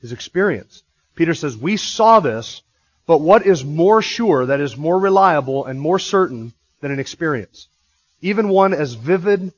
His 0.00 0.12
experience. 0.12 0.82
Peter 1.14 1.34
says, 1.34 1.56
we 1.56 1.76
saw 1.76 2.20
this, 2.20 2.62
but 3.06 3.20
what 3.20 3.46
is 3.46 3.64
more 3.64 4.02
sure, 4.02 4.46
that 4.46 4.60
is 4.60 4.76
more 4.76 4.98
reliable 4.98 5.64
and 5.66 5.80
more 5.80 5.98
certain 5.98 6.52
than 6.80 6.90
an 6.90 6.98
experience? 6.98 7.68
Even 8.22 8.48
one 8.48 8.72
as 8.72 8.94
vivid 8.94 9.52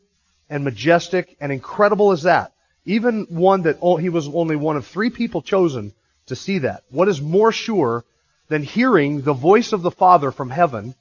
and 0.51 0.65
majestic 0.65 1.37
and 1.41 1.53
incredible 1.53 2.13
as 2.13 2.25
that. 2.25 2.53
Even 2.85 3.27
one 3.29 3.63
that 3.63 3.79
he 4.01 4.09
was 4.09 4.29
only 4.29 4.57
one 4.57 4.77
of 4.77 4.87
three 4.87 5.11
people 5.11 5.43
chosen 5.43 5.93
to 6.27 6.37
see 6.37 6.59
that. 6.59 6.83
What 6.91 7.09
is 7.09 7.21
more 7.21 7.53
sure 7.53 8.05
than 8.53 8.63
hearing 8.63 9.23
the 9.23 9.33
voice 9.33 9.73
of 9.73 9.81
the 9.81 9.91
Father 9.91 10.31
from 10.31 10.51
heaven 10.51 10.95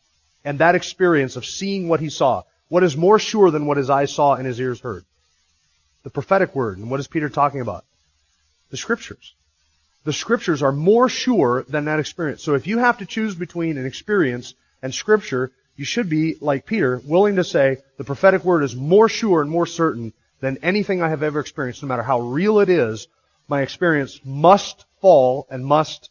and 0.46 0.60
that 0.60 0.74
experience 0.74 1.36
of 1.36 1.46
seeing 1.46 1.90
what 1.90 2.00
he 2.00 2.10
saw? 2.10 2.44
What 2.70 2.82
is 2.82 2.96
more 2.96 3.20
sure 3.20 3.52
than 3.52 3.66
what 3.66 3.76
his 3.76 3.90
eyes 3.90 4.14
saw 4.16 4.36
and 4.36 4.46
his 4.46 4.58
ears 4.62 4.80
heard? 4.80 5.04
The 6.04 6.10
prophetic 6.10 6.56
word. 6.56 6.78
And 6.78 6.90
what 6.90 7.02
is 7.02 7.10
Peter 7.10 7.28
talking 7.28 7.60
about? 7.60 7.84
The 8.70 8.78
scriptures. 8.78 9.36
The 10.06 10.14
scriptures 10.14 10.64
are 10.64 10.72
more 10.72 11.10
sure 11.10 11.64
than 11.64 11.86
that 11.86 12.00
experience. 12.00 12.42
So 12.42 12.56
if 12.56 12.68
you 12.68 12.78
have 12.78 13.00
to 13.00 13.06
choose 13.06 13.36
between 13.36 13.78
an 13.78 13.86
experience 13.86 14.54
and 14.82 14.96
scripture, 14.96 15.52
you 15.76 15.84
should 15.84 16.08
be, 16.08 16.38
like 16.40 16.66
Peter, 16.66 17.02
willing 17.04 17.36
to 17.36 17.44
say 17.44 17.80
the 17.98 18.06
prophetic 18.06 18.46
word 18.46 18.64
is 18.64 18.78
more 18.78 19.10
sure 19.10 19.42
and 19.42 19.52
more 19.52 19.66
certain 19.66 20.14
than 20.40 20.58
anything 20.64 21.02
I 21.02 21.10
have 21.10 21.22
ever 21.22 21.42
experienced, 21.42 21.84
no 21.84 21.90
matter 21.90 22.02
how 22.02 22.22
real 22.22 22.62
it 22.62 22.70
is. 22.70 23.10
My 23.50 23.62
experience 23.62 24.22
must 24.24 24.86
fall 25.02 25.48
and 25.52 25.66
must 25.66 26.10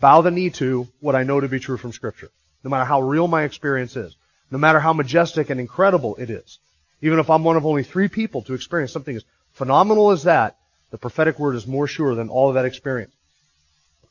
bow 0.00 0.22
the 0.22 0.30
knee 0.30 0.50
to 0.50 0.88
what 1.00 1.14
I 1.14 1.22
know 1.22 1.40
to 1.40 1.48
be 1.48 1.60
true 1.60 1.76
from 1.76 1.92
scripture. 1.92 2.30
No 2.64 2.70
matter 2.70 2.84
how 2.84 3.02
real 3.02 3.28
my 3.28 3.42
experience 3.44 3.96
is. 3.96 4.16
No 4.50 4.58
matter 4.58 4.80
how 4.80 4.92
majestic 4.92 5.50
and 5.50 5.60
incredible 5.60 6.16
it 6.16 6.30
is. 6.30 6.58
Even 7.02 7.18
if 7.18 7.30
I'm 7.30 7.44
one 7.44 7.56
of 7.56 7.64
only 7.64 7.84
three 7.84 8.08
people 8.08 8.42
to 8.42 8.54
experience 8.54 8.92
something 8.92 9.16
as 9.16 9.24
phenomenal 9.52 10.10
as 10.10 10.24
that, 10.24 10.56
the 10.90 10.98
prophetic 10.98 11.38
word 11.38 11.54
is 11.54 11.66
more 11.66 11.86
sure 11.86 12.14
than 12.14 12.28
all 12.28 12.48
of 12.48 12.54
that 12.54 12.64
experience. 12.64 13.12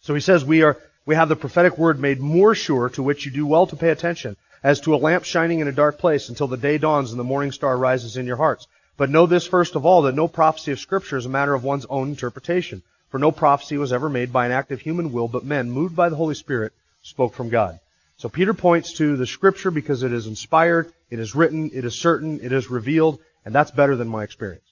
So 0.02 0.14
he 0.14 0.22
says 0.22 0.46
we 0.46 0.64
are, 0.64 0.78
we 1.06 1.16
have 1.16 1.30
the 1.30 1.36
prophetic 1.36 1.78
word 1.78 2.00
made 2.00 2.20
more 2.20 2.56
sure 2.56 2.90
to 2.90 3.04
which 3.04 3.26
you 3.26 3.32
do 3.32 3.46
well 3.46 3.68
to 3.68 3.76
pay 3.76 3.90
attention 3.90 4.38
as 4.64 4.80
to 4.82 4.96
a 4.96 4.98
lamp 4.98 5.24
shining 5.26 5.60
in 5.60 5.68
a 5.68 5.74
dark 5.74 5.98
place 5.98 6.30
until 6.30 6.48
the 6.48 6.58
day 6.58 6.78
dawns 6.78 7.12
and 7.12 7.20
the 7.20 7.24
morning 7.24 7.52
star 7.52 7.78
rises 7.78 8.18
in 8.18 8.26
your 8.26 8.38
hearts. 8.38 8.68
But 8.98 9.10
know 9.10 9.26
this 9.26 9.48
first 9.48 9.76
of 9.76 9.86
all 9.86 10.04
that 10.04 10.16
no 10.16 10.28
prophecy 10.28 10.72
of 10.72 10.80
scripture 10.80 11.18
is 11.18 11.26
a 11.26 11.30
matter 11.30 11.54
of 11.54 11.64
one's 11.64 11.86
own 11.86 12.10
interpretation. 12.10 12.82
For 13.10 13.20
no 13.20 13.32
prophecy 13.32 13.78
was 13.78 13.92
ever 13.92 14.10
made 14.10 14.32
by 14.32 14.46
an 14.46 14.52
act 14.52 14.72
of 14.72 14.82
human 14.82 15.12
will, 15.12 15.28
but 15.28 15.44
men, 15.44 15.72
moved 15.72 15.96
by 15.96 16.10
the 16.10 16.16
Holy 16.16 16.36
Spirit, 16.36 16.74
spoke 17.02 17.34
from 17.34 17.50
God. 17.50 17.80
So 18.18 18.30
Peter 18.30 18.54
points 18.54 18.94
to 18.94 19.16
the 19.16 19.26
scripture 19.26 19.72
because 19.72 20.04
it 20.04 20.12
is 20.12 20.28
inspired, 20.28 20.92
it 21.10 21.20
is 21.20 21.36
written, 21.36 21.72
it 21.74 21.86
is 21.86 21.96
certain, 21.96 22.40
it 22.42 22.52
is 22.52 22.70
revealed, 22.70 23.20
and 23.46 23.56
that's 23.56 23.72
better 23.72 23.96
than 23.96 24.08
my 24.08 24.24
experience. 24.24 24.66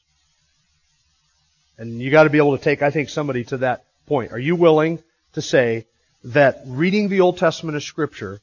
And 1.77 2.01
you 2.01 2.11
gotta 2.11 2.29
be 2.29 2.37
able 2.37 2.57
to 2.57 2.63
take, 2.63 2.81
I 2.81 2.91
think, 2.91 3.09
somebody 3.09 3.43
to 3.45 3.57
that 3.57 3.85
point. 4.05 4.31
Are 4.31 4.39
you 4.39 4.55
willing 4.55 5.01
to 5.33 5.41
say 5.41 5.85
that 6.25 6.61
reading 6.65 7.09
the 7.09 7.21
Old 7.21 7.37
Testament 7.37 7.75
as 7.75 7.85
scripture 7.85 8.41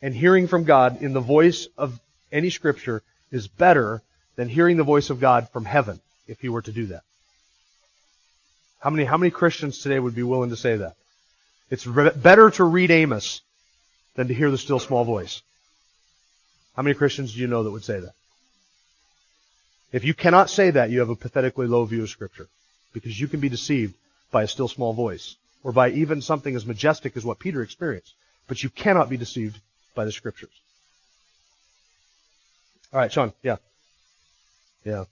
and 0.00 0.14
hearing 0.14 0.48
from 0.48 0.64
God 0.64 1.02
in 1.02 1.12
the 1.12 1.20
voice 1.20 1.68
of 1.76 2.00
any 2.32 2.50
scripture 2.50 3.02
is 3.30 3.46
better 3.48 4.02
than 4.36 4.48
hearing 4.48 4.76
the 4.76 4.84
voice 4.84 5.10
of 5.10 5.20
God 5.20 5.48
from 5.50 5.64
heaven 5.64 6.00
if 6.26 6.40
he 6.40 6.48
were 6.48 6.62
to 6.62 6.72
do 6.72 6.86
that? 6.86 7.02
How 8.82 8.90
many, 8.90 9.04
how 9.04 9.16
many 9.16 9.30
Christians 9.30 9.78
today 9.78 10.00
would 10.00 10.14
be 10.16 10.24
willing 10.24 10.50
to 10.50 10.56
say 10.56 10.76
that? 10.76 10.96
It's 11.70 11.86
re- 11.86 12.10
better 12.16 12.50
to 12.50 12.64
read 12.64 12.90
Amos 12.90 13.40
than 14.16 14.26
to 14.26 14.34
hear 14.34 14.50
the 14.50 14.58
still 14.58 14.80
small 14.80 15.04
voice. 15.04 15.40
How 16.74 16.82
many 16.82 16.94
Christians 16.94 17.32
do 17.32 17.40
you 17.40 17.46
know 17.46 17.62
that 17.62 17.70
would 17.70 17.84
say 17.84 18.00
that? 18.00 18.14
If 19.92 20.04
you 20.04 20.14
cannot 20.14 20.50
say 20.50 20.70
that, 20.72 20.90
you 20.90 20.98
have 20.98 21.10
a 21.10 21.14
pathetically 21.14 21.68
low 21.68 21.84
view 21.84 22.02
of 22.02 22.10
Scripture. 22.10 22.48
Because 22.92 23.18
you 23.18 23.28
can 23.28 23.38
be 23.38 23.48
deceived 23.48 23.94
by 24.32 24.42
a 24.42 24.48
still 24.48 24.68
small 24.68 24.92
voice. 24.92 25.36
Or 25.62 25.70
by 25.70 25.90
even 25.90 26.20
something 26.20 26.56
as 26.56 26.66
majestic 26.66 27.16
as 27.16 27.24
what 27.24 27.38
Peter 27.38 27.62
experienced. 27.62 28.14
But 28.48 28.64
you 28.64 28.68
cannot 28.68 29.08
be 29.08 29.16
deceived 29.16 29.60
by 29.94 30.04
the 30.04 30.12
Scriptures. 30.12 30.50
Alright, 32.92 33.12
Sean, 33.12 33.32
yeah. 33.42 33.56
Yeah. 34.84 35.04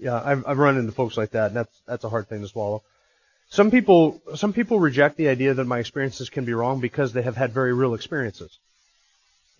Yeah, 0.00 0.20
I've, 0.24 0.44
I've 0.46 0.58
run 0.58 0.78
into 0.78 0.92
folks 0.92 1.18
like 1.18 1.32
that, 1.32 1.48
and 1.48 1.56
that's 1.56 1.82
that's 1.86 2.04
a 2.04 2.08
hard 2.08 2.28
thing 2.28 2.40
to 2.40 2.48
swallow. 2.48 2.82
Some 3.50 3.70
people 3.70 4.22
some 4.34 4.54
people 4.54 4.80
reject 4.80 5.18
the 5.18 5.28
idea 5.28 5.52
that 5.52 5.66
my 5.66 5.78
experiences 5.78 6.30
can 6.30 6.46
be 6.46 6.54
wrong 6.54 6.80
because 6.80 7.12
they 7.12 7.20
have 7.22 7.36
had 7.36 7.52
very 7.52 7.74
real 7.74 7.92
experiences, 7.94 8.58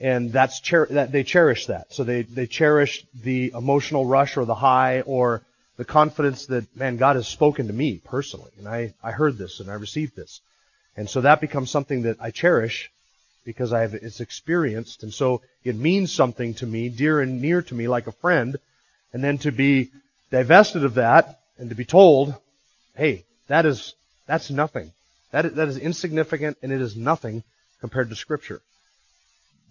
and 0.01 0.33
that's 0.33 0.61
cher- 0.61 0.87
that 0.91 1.13
they 1.13 1.25
cherish 1.25 1.67
that. 1.67 1.93
So 1.93 2.05
they 2.05 2.23
they 2.23 2.47
cherish 2.47 3.05
the 3.23 3.53
emotional 3.55 4.07
rush 4.07 4.39
or 4.39 4.47
the 4.47 4.55
high 4.55 5.03
or 5.03 5.43
the 5.77 5.85
confidence 5.85 6.47
that 6.47 6.75
man 6.75 6.97
God 6.97 7.17
has 7.17 7.29
spoken 7.29 7.67
to 7.67 7.73
me 7.75 8.01
personally, 8.03 8.53
and 8.59 8.67
I 8.67 8.95
I 9.03 9.11
heard 9.11 9.37
this 9.37 9.61
and 9.61 9.71
I 9.71 9.75
received 9.75 10.17
this, 10.17 10.41
and 10.97 11.11
so 11.11 11.21
that 11.21 11.43
becomes 11.43 11.71
something 11.71 12.03
that 12.03 12.17
I 12.19 12.31
cherish 12.31 12.91
because 13.45 13.75
I 13.75 13.81
have 13.81 13.93
it's 13.93 14.21
experienced, 14.21 15.03
and 15.03 15.13
so 15.13 15.43
it 15.65 15.77
means 15.77 16.11
something 16.11 16.55
to 16.55 16.67
me, 16.67 16.89
dear 16.89 17.21
and 17.21 17.43
near 17.43 17.61
to 17.61 17.75
me, 17.75 17.89
like 17.89 18.07
a 18.07 18.13
friend, 18.13 18.57
and 19.13 19.23
then 19.23 19.37
to 19.39 19.53
be 19.53 19.91
divested 20.31 20.85
of 20.85 20.95
that 20.95 21.41
and 21.59 21.69
to 21.71 21.77
be 21.77 21.85
told, 21.85 22.35
hey, 22.97 23.25
that 23.49 23.67
is 23.67 23.95
that's 24.27 24.51
nothing. 24.51 24.93
That 25.33 25.47
is, 25.47 25.53
that 25.55 25.69
is 25.69 25.77
insignificant 25.77 26.59
and 26.63 26.73
it 26.73 26.81
is 26.81 26.97
nothing 26.97 27.43
compared 27.81 28.11
to 28.11 28.17
Scripture. 28.17 28.63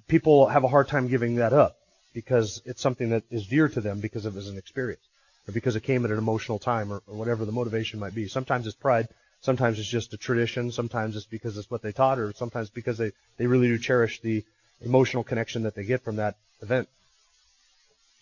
People 0.07 0.47
have 0.47 0.63
a 0.63 0.67
hard 0.67 0.87
time 0.87 1.07
giving 1.07 1.35
that 1.35 1.53
up 1.53 1.77
because 2.13 2.61
it's 2.65 2.81
something 2.81 3.11
that 3.11 3.23
is 3.29 3.47
dear 3.47 3.69
to 3.69 3.81
them 3.81 3.99
because 3.99 4.25
it 4.25 4.33
was 4.33 4.49
an 4.49 4.57
experience 4.57 5.01
or 5.47 5.53
because 5.53 5.75
it 5.75 5.83
came 5.83 6.03
at 6.05 6.11
an 6.11 6.17
emotional 6.17 6.59
time 6.59 6.91
or, 6.91 7.01
or 7.07 7.15
whatever 7.15 7.45
the 7.45 7.51
motivation 7.51 7.99
might 7.99 8.15
be. 8.15 8.27
Sometimes 8.27 8.67
it's 8.67 8.75
pride. 8.75 9.07
Sometimes 9.41 9.79
it's 9.79 9.87
just 9.87 10.13
a 10.13 10.17
tradition. 10.17 10.71
Sometimes 10.71 11.15
it's 11.15 11.25
because 11.25 11.57
it's 11.57 11.71
what 11.71 11.81
they 11.81 11.91
taught 11.91 12.19
or 12.19 12.33
sometimes 12.33 12.69
because 12.69 12.97
they, 12.97 13.11
they 13.37 13.47
really 13.47 13.67
do 13.67 13.77
cherish 13.77 14.19
the 14.21 14.43
emotional 14.81 15.23
connection 15.23 15.63
that 15.63 15.75
they 15.75 15.83
get 15.83 16.03
from 16.03 16.17
that 16.17 16.35
event. 16.61 16.89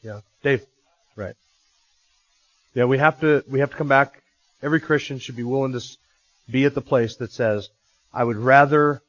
Yeah. 0.03 0.21
Dave. 0.43 0.65
Right. 1.15 1.35
Yeah, 2.77 2.85
we 2.85 2.99
have 2.99 3.19
to 3.21 3.43
we 3.49 3.61
have 3.61 3.71
to 3.71 3.75
come 3.75 3.87
back. 3.87 4.21
Every 4.61 4.79
Christian 4.79 5.17
should 5.17 5.35
be 5.35 5.41
willing 5.41 5.71
to 5.71 5.81
be 6.47 6.65
at 6.65 6.75
the 6.75 6.81
place 6.81 7.15
that 7.15 7.31
says, 7.31 7.69
"I 8.13 8.23
would 8.23 8.37
rather 8.37 9.01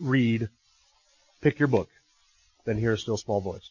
read, 0.00 0.48
pick 1.40 1.60
your 1.60 1.68
book, 1.68 1.88
than 2.64 2.78
hear 2.78 2.94
a 2.94 2.98
still 2.98 3.16
small 3.16 3.40
voice." 3.40 3.70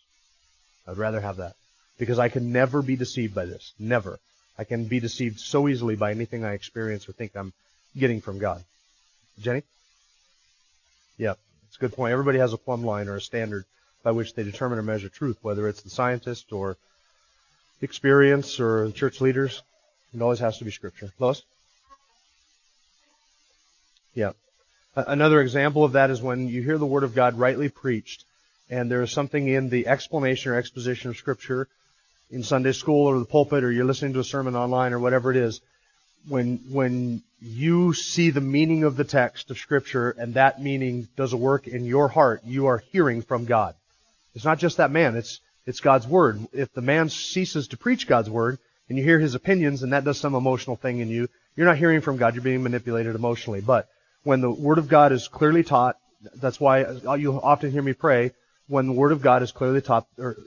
I'd 0.87 0.97
rather 0.97 1.19
have 1.19 1.35
that 1.35 1.57
because 1.97 2.17
I 2.17 2.29
can 2.29 2.53
never 2.53 2.81
be 2.81 2.95
deceived 2.95 3.35
by 3.35 3.43
this. 3.43 3.73
Never. 3.77 4.21
I 4.57 4.63
can 4.63 4.85
be 4.85 5.01
deceived 5.01 5.41
so 5.41 5.67
easily 5.67 5.97
by 5.97 6.11
anything 6.11 6.45
I 6.45 6.53
experience 6.53 7.09
or 7.09 7.11
think 7.11 7.35
I'm 7.35 7.51
getting 7.97 8.21
from 8.21 8.39
God. 8.39 8.63
Jenny? 9.37 9.63
Yeah, 11.17 11.33
it's 11.67 11.75
a 11.75 11.79
good 11.81 11.91
point. 11.91 12.13
Everybody 12.13 12.39
has 12.39 12.53
a 12.53 12.57
plumb 12.57 12.85
line 12.85 13.09
or 13.09 13.17
a 13.17 13.21
standard 13.21 13.65
by 14.01 14.11
which 14.11 14.33
they 14.33 14.43
determine 14.43 14.79
or 14.79 14.83
measure 14.83 15.09
truth, 15.09 15.39
whether 15.41 15.67
it's 15.67 15.81
the 15.81 15.89
scientist 15.89 16.53
or 16.53 16.77
experience 17.81 18.59
or 18.59 18.91
church 18.91 19.21
leaders. 19.21 19.61
It 20.13 20.21
always 20.21 20.39
has 20.39 20.57
to 20.59 20.65
be 20.65 20.71
Scripture. 20.71 21.11
Lois? 21.19 21.43
Yeah. 24.13 24.31
Another 24.95 25.41
example 25.41 25.85
of 25.85 25.93
that 25.93 26.09
is 26.09 26.21
when 26.21 26.49
you 26.49 26.61
hear 26.61 26.77
the 26.77 26.85
Word 26.85 27.03
of 27.03 27.15
God 27.15 27.39
rightly 27.39 27.69
preached, 27.69 28.25
and 28.69 28.91
there 28.91 29.01
is 29.01 29.11
something 29.11 29.47
in 29.47 29.69
the 29.69 29.87
explanation 29.87 30.51
or 30.51 30.55
exposition 30.55 31.09
of 31.09 31.17
Scripture 31.17 31.69
in 32.29 32.43
Sunday 32.43 32.73
school 32.73 33.07
or 33.07 33.17
the 33.19 33.25
pulpit, 33.25 33.63
or 33.63 33.71
you're 33.71 33.85
listening 33.85 34.13
to 34.13 34.19
a 34.19 34.23
sermon 34.23 34.55
online 34.55 34.91
or 34.91 34.99
whatever 34.99 35.31
it 35.31 35.37
is. 35.37 35.61
When 36.27 36.57
when 36.69 37.23
you 37.41 37.93
see 37.93 38.29
the 38.29 38.41
meaning 38.41 38.83
of 38.83 38.97
the 38.97 39.05
text 39.05 39.49
of 39.49 39.57
Scripture 39.57 40.11
and 40.11 40.33
that 40.33 40.61
meaning 40.61 41.07
does 41.15 41.33
a 41.33 41.37
work 41.37 41.67
in 41.67 41.85
your 41.85 42.09
heart, 42.09 42.41
you 42.45 42.67
are 42.67 42.83
hearing 42.91 43.21
from 43.21 43.45
God. 43.45 43.75
It's 44.35 44.45
not 44.45 44.59
just 44.59 44.77
that 44.77 44.91
man; 44.91 45.15
it's 45.15 45.39
it's 45.65 45.79
God's 45.79 46.07
word. 46.07 46.39
If 46.53 46.73
the 46.73 46.81
man 46.81 47.09
ceases 47.09 47.69
to 47.69 47.77
preach 47.77 48.07
God's 48.07 48.29
word 48.29 48.59
and 48.89 48.97
you 48.97 49.03
hear 49.03 49.19
his 49.19 49.35
opinions 49.35 49.83
and 49.83 49.93
that 49.93 50.03
does 50.03 50.19
some 50.19 50.35
emotional 50.35 50.75
thing 50.75 50.99
in 50.99 51.09
you, 51.09 51.29
you're 51.55 51.67
not 51.67 51.77
hearing 51.77 52.01
from 52.01 52.17
God. 52.17 52.35
You're 52.35 52.43
being 52.43 52.63
manipulated 52.63 53.15
emotionally. 53.15 53.61
But 53.61 53.87
when 54.23 54.41
the 54.41 54.51
word 54.51 54.77
of 54.77 54.87
God 54.87 55.11
is 55.11 55.27
clearly 55.27 55.63
taught, 55.63 55.97
that's 56.35 56.59
why 56.59 56.81
you 57.15 57.39
often 57.41 57.71
hear 57.71 57.81
me 57.81 57.93
pray 57.93 58.31
when 58.67 58.87
the 58.87 58.93
word 58.93 59.11
of 59.11 59.21
God 59.21 59.43
is 59.43 59.51
clearly 59.51 59.81
taught, 59.81 60.07
or 60.17 60.37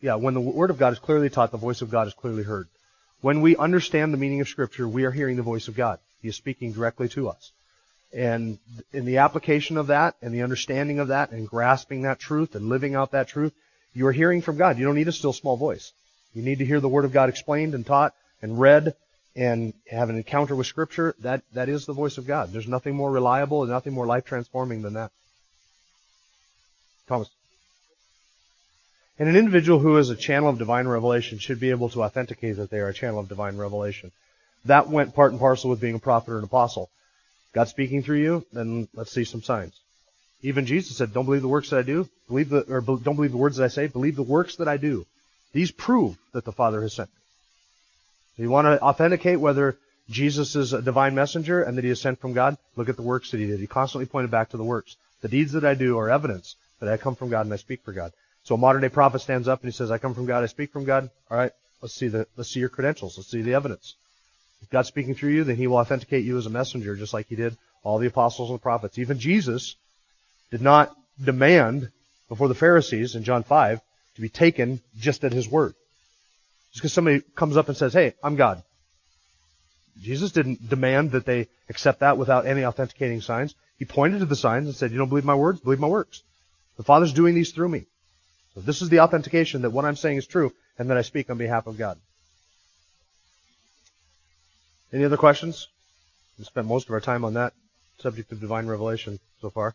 yeah, 0.00 0.14
when 0.14 0.34
the 0.34 0.40
word 0.40 0.70
of 0.70 0.78
God 0.78 0.92
is 0.92 0.98
clearly 0.98 1.28
taught, 1.28 1.50
the 1.50 1.58
voice 1.58 1.82
of 1.82 1.90
God 1.90 2.06
is 2.06 2.14
clearly 2.14 2.42
heard. 2.42 2.68
When 3.20 3.42
we 3.42 3.56
understand 3.56 4.14
the 4.14 4.18
meaning 4.18 4.40
of 4.40 4.48
Scripture, 4.48 4.88
we 4.88 5.04
are 5.04 5.10
hearing 5.10 5.36
the 5.36 5.42
voice 5.42 5.68
of 5.68 5.76
God. 5.76 5.98
He 6.22 6.28
is 6.28 6.36
speaking 6.36 6.72
directly 6.72 7.08
to 7.10 7.28
us. 7.28 7.52
And 8.12 8.58
in 8.92 9.04
the 9.04 9.18
application 9.18 9.76
of 9.76 9.88
that 9.88 10.16
and 10.22 10.32
the 10.32 10.42
understanding 10.42 11.00
of 11.00 11.08
that 11.08 11.32
and 11.32 11.46
grasping 11.46 12.02
that 12.02 12.18
truth 12.18 12.54
and 12.54 12.68
living 12.68 12.94
out 12.94 13.12
that 13.12 13.28
truth, 13.28 13.52
you 13.94 14.06
are 14.06 14.12
hearing 14.12 14.42
from 14.42 14.56
God. 14.56 14.78
You 14.78 14.84
don't 14.84 14.94
need 14.94 15.08
a 15.08 15.12
still 15.12 15.32
small 15.32 15.56
voice. 15.56 15.92
You 16.34 16.42
need 16.42 16.58
to 16.58 16.66
hear 16.66 16.80
the 16.80 16.88
Word 16.88 17.04
of 17.04 17.12
God 17.12 17.28
explained 17.28 17.74
and 17.74 17.84
taught 17.84 18.14
and 18.40 18.58
read 18.58 18.94
and 19.34 19.72
have 19.90 20.10
an 20.10 20.16
encounter 20.16 20.54
with 20.54 20.66
Scripture. 20.66 21.14
That, 21.20 21.42
that 21.52 21.68
is 21.68 21.86
the 21.86 21.92
voice 21.92 22.18
of 22.18 22.26
God. 22.26 22.52
There's 22.52 22.68
nothing 22.68 22.94
more 22.94 23.10
reliable 23.10 23.62
and 23.62 23.70
nothing 23.70 23.92
more 23.92 24.06
life 24.06 24.24
transforming 24.24 24.82
than 24.82 24.94
that. 24.94 25.10
Thomas. 27.08 27.28
And 29.18 29.28
an 29.28 29.36
individual 29.36 29.78
who 29.78 29.98
is 29.98 30.10
a 30.10 30.16
channel 30.16 30.48
of 30.48 30.58
divine 30.58 30.88
revelation 30.88 31.38
should 31.38 31.60
be 31.60 31.70
able 31.70 31.88
to 31.90 32.04
authenticate 32.04 32.56
that 32.56 32.70
they 32.70 32.78
are 32.78 32.88
a 32.88 32.94
channel 32.94 33.18
of 33.18 33.28
divine 33.28 33.56
revelation. 33.56 34.12
That 34.64 34.88
went 34.88 35.14
part 35.14 35.32
and 35.32 35.40
parcel 35.40 35.70
with 35.70 35.80
being 35.80 35.96
a 35.96 35.98
prophet 35.98 36.32
or 36.32 36.38
an 36.38 36.44
apostle. 36.44 36.90
God 37.52 37.68
speaking 37.68 38.02
through 38.02 38.18
you, 38.18 38.46
then 38.52 38.88
let's 38.94 39.12
see 39.12 39.24
some 39.24 39.42
signs. 39.42 39.79
Even 40.42 40.66
Jesus 40.66 40.96
said, 40.96 41.12
"Don't 41.12 41.26
believe 41.26 41.42
the 41.42 41.48
works 41.48 41.70
that 41.70 41.78
I 41.78 41.82
do. 41.82 42.08
Believe 42.28 42.48
the 42.48 42.62
or 42.62 42.80
don't 42.80 43.16
believe 43.16 43.32
the 43.32 43.36
words 43.36 43.56
that 43.56 43.64
I 43.64 43.68
say. 43.68 43.86
Believe 43.86 44.16
the 44.16 44.22
works 44.22 44.56
that 44.56 44.68
I 44.68 44.76
do. 44.76 45.06
These 45.52 45.70
prove 45.70 46.16
that 46.32 46.44
the 46.44 46.52
Father 46.52 46.80
has 46.82 46.94
sent 46.94 47.10
me." 47.10 47.20
So 48.36 48.42
you 48.44 48.50
want 48.50 48.66
to 48.66 48.80
authenticate 48.80 49.40
whether 49.40 49.76
Jesus 50.08 50.56
is 50.56 50.72
a 50.72 50.82
divine 50.82 51.14
messenger 51.14 51.62
and 51.62 51.76
that 51.76 51.84
he 51.84 51.90
is 51.90 52.00
sent 52.00 52.20
from 52.20 52.32
God? 52.32 52.56
Look 52.76 52.88
at 52.88 52.96
the 52.96 53.02
works 53.02 53.30
that 53.30 53.38
he 53.38 53.46
did. 53.46 53.60
He 53.60 53.66
constantly 53.66 54.06
pointed 54.06 54.30
back 54.30 54.50
to 54.50 54.56
the 54.56 54.64
works. 54.64 54.96
The 55.20 55.28
deeds 55.28 55.52
that 55.52 55.64
I 55.64 55.74
do 55.74 55.98
are 55.98 56.10
evidence 56.10 56.56
that 56.80 56.88
I 56.88 56.96
come 56.96 57.14
from 57.14 57.28
God 57.28 57.44
and 57.44 57.52
I 57.52 57.56
speak 57.56 57.82
for 57.84 57.92
God. 57.92 58.12
So 58.44 58.54
a 58.54 58.58
modern 58.58 58.82
day 58.82 58.88
prophet 58.88 59.20
stands 59.20 59.46
up 59.46 59.60
and 59.62 59.70
he 59.70 59.76
says, 59.76 59.90
"I 59.90 59.98
come 59.98 60.14
from 60.14 60.26
God. 60.26 60.42
I 60.42 60.46
speak 60.46 60.72
from 60.72 60.84
God." 60.84 61.10
All 61.30 61.36
right, 61.36 61.52
let's 61.82 61.94
see 61.94 62.08
the 62.08 62.26
let's 62.36 62.50
see 62.50 62.60
your 62.60 62.70
credentials. 62.70 63.18
Let's 63.18 63.30
see 63.30 63.42
the 63.42 63.54
evidence. 63.54 63.94
If 64.62 64.70
God's 64.70 64.88
speaking 64.88 65.14
through 65.14 65.32
you, 65.32 65.44
then 65.44 65.56
He 65.56 65.66
will 65.66 65.76
authenticate 65.76 66.24
you 66.24 66.38
as 66.38 66.46
a 66.46 66.50
messenger, 66.50 66.96
just 66.96 67.12
like 67.12 67.28
He 67.28 67.36
did 67.36 67.56
all 67.82 67.98
the 67.98 68.06
apostles 68.06 68.50
and 68.50 68.58
the 68.58 68.62
prophets. 68.62 68.98
Even 68.98 69.18
Jesus 69.18 69.76
did 70.50 70.62
not 70.62 70.94
demand 71.22 71.90
before 72.28 72.48
the 72.48 72.54
Pharisees 72.54 73.14
in 73.14 73.24
John 73.24 73.42
5 73.42 73.80
to 74.14 74.20
be 74.20 74.28
taken 74.28 74.80
just 74.98 75.24
at 75.24 75.32
his 75.32 75.48
word. 75.48 75.74
Just 76.70 76.82
because 76.82 76.92
somebody 76.92 77.22
comes 77.34 77.56
up 77.56 77.68
and 77.68 77.76
says, 77.76 77.92
hey, 77.92 78.14
I'm 78.22 78.36
God. 78.36 78.62
Jesus 80.00 80.32
didn't 80.32 80.68
demand 80.68 81.12
that 81.12 81.26
they 81.26 81.48
accept 81.68 82.00
that 82.00 82.16
without 82.16 82.46
any 82.46 82.64
authenticating 82.64 83.20
signs. 83.20 83.54
He 83.78 83.84
pointed 83.84 84.20
to 84.20 84.26
the 84.26 84.36
signs 84.36 84.66
and 84.66 84.74
said, 84.74 84.92
you 84.92 84.98
don't 84.98 85.08
believe 85.08 85.24
my 85.24 85.34
words? 85.34 85.60
Believe 85.60 85.80
my 85.80 85.88
works. 85.88 86.22
The 86.76 86.84
Father's 86.84 87.12
doing 87.12 87.34
these 87.34 87.52
through 87.52 87.68
me. 87.68 87.86
So 88.54 88.60
this 88.60 88.82
is 88.82 88.88
the 88.88 89.00
authentication 89.00 89.62
that 89.62 89.70
what 89.70 89.84
I'm 89.84 89.96
saying 89.96 90.18
is 90.18 90.26
true 90.26 90.52
and 90.78 90.90
that 90.90 90.96
I 90.96 91.02
speak 91.02 91.30
on 91.30 91.38
behalf 91.38 91.66
of 91.66 91.76
God. 91.76 91.98
Any 94.92 95.04
other 95.04 95.16
questions? 95.16 95.68
We 96.38 96.44
spent 96.44 96.66
most 96.66 96.88
of 96.88 96.92
our 96.92 97.00
time 97.00 97.24
on 97.24 97.34
that 97.34 97.52
subject 97.98 98.32
of 98.32 98.40
divine 98.40 98.66
revelation 98.66 99.20
so 99.40 99.50
far. 99.50 99.74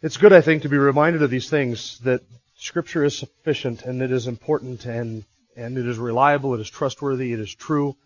It's 0.00 0.16
good, 0.16 0.32
I 0.32 0.42
think, 0.42 0.62
to 0.62 0.68
be 0.68 0.78
reminded 0.78 1.22
of 1.22 1.30
these 1.30 1.50
things 1.50 1.98
that 2.00 2.20
Scripture 2.56 3.02
is 3.02 3.18
sufficient 3.18 3.82
and 3.82 4.00
it 4.00 4.12
is 4.12 4.28
important 4.28 4.86
and 4.86 5.24
and 5.56 5.76
it 5.76 5.88
is 5.88 5.98
reliable, 5.98 6.54
it 6.54 6.60
is 6.60 6.70
trustworthy, 6.70 7.32
it 7.32 7.40
is 7.40 7.52
true. 7.52 7.96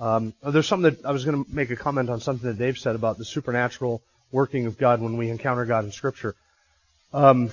Um, 0.00 0.32
there's 0.42 0.66
something 0.66 0.90
that 0.90 1.04
I 1.04 1.12
was 1.12 1.26
going 1.26 1.44
to 1.44 1.54
make 1.54 1.68
a 1.68 1.76
comment 1.76 2.08
on 2.08 2.20
something 2.20 2.48
that 2.48 2.56
Dave 2.56 2.78
said 2.78 2.94
about 2.94 3.18
the 3.18 3.26
supernatural 3.26 4.00
working 4.32 4.64
of 4.64 4.78
God 4.78 5.02
when 5.02 5.18
we 5.18 5.28
encounter 5.28 5.66
God 5.66 5.84
in 5.84 5.92
Scripture. 5.92 6.34
Um, 7.12 7.50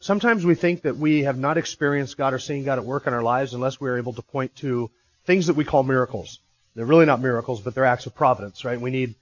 sometimes 0.00 0.44
we 0.44 0.54
think 0.54 0.82
that 0.82 0.98
we 0.98 1.22
have 1.22 1.38
not 1.38 1.56
experienced 1.56 2.18
God 2.18 2.34
or 2.34 2.38
seen 2.38 2.64
God 2.64 2.78
at 2.78 2.84
work 2.84 3.06
in 3.06 3.14
our 3.14 3.22
lives 3.22 3.54
unless 3.54 3.80
we 3.80 3.88
are 3.88 3.96
able 3.96 4.12
to 4.12 4.22
point 4.22 4.54
to 4.56 4.90
things 5.24 5.46
that 5.46 5.56
we 5.56 5.64
call 5.64 5.84
miracles. 5.84 6.38
They're 6.74 6.84
really 6.84 7.06
not 7.06 7.22
miracles, 7.22 7.62
but 7.62 7.74
they're 7.74 7.86
acts 7.86 8.04
of 8.04 8.14
providence, 8.14 8.62
right? 8.62 8.78
We 8.78 8.90
need 8.90 9.14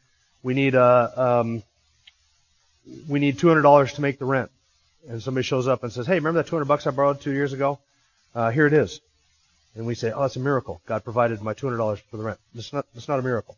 we 0.42 0.54
need 0.54 0.74
uh, 0.74 1.10
um, 1.16 1.62
we 3.09 3.18
need 3.18 3.38
two 3.38 3.48
hundred 3.48 3.62
dollars 3.62 3.92
to 3.94 4.00
make 4.00 4.18
the 4.18 4.24
rent, 4.24 4.50
and 5.09 5.22
somebody 5.22 5.44
shows 5.44 5.68
up 5.68 5.83
and 5.83 5.92
says, 5.92 6.07
"Hey, 6.07 6.14
remember 6.14 6.42
that 6.42 6.48
two 6.48 6.57
hundred 6.57 6.66
bucks 6.66 6.87
I 6.87 6.90
borrowed 6.90 7.20
two 7.20 7.33
years 7.33 7.53
ago? 7.53 7.79
Uh, 8.35 8.50
here 8.50 8.66
it 8.66 8.72
is." 8.72 9.00
And 9.74 9.87
we 9.87 9.94
say, 9.94 10.12
"Oh, 10.12 10.22
that's 10.22 10.37
a 10.37 10.40
miracle. 10.40 10.81
God 10.87 11.05
provided 11.05 11.40
my 11.42 11.55
two 11.55 11.66
hundred 11.66 11.79
dollars 11.79 12.00
for 12.11 12.16
the 12.16 12.24
rent." 12.24 12.38
That's 12.55 12.72
not. 12.72 12.87
It's 12.94 13.09
not 13.09 13.18
a 13.18 13.22
miracle. 13.22 13.57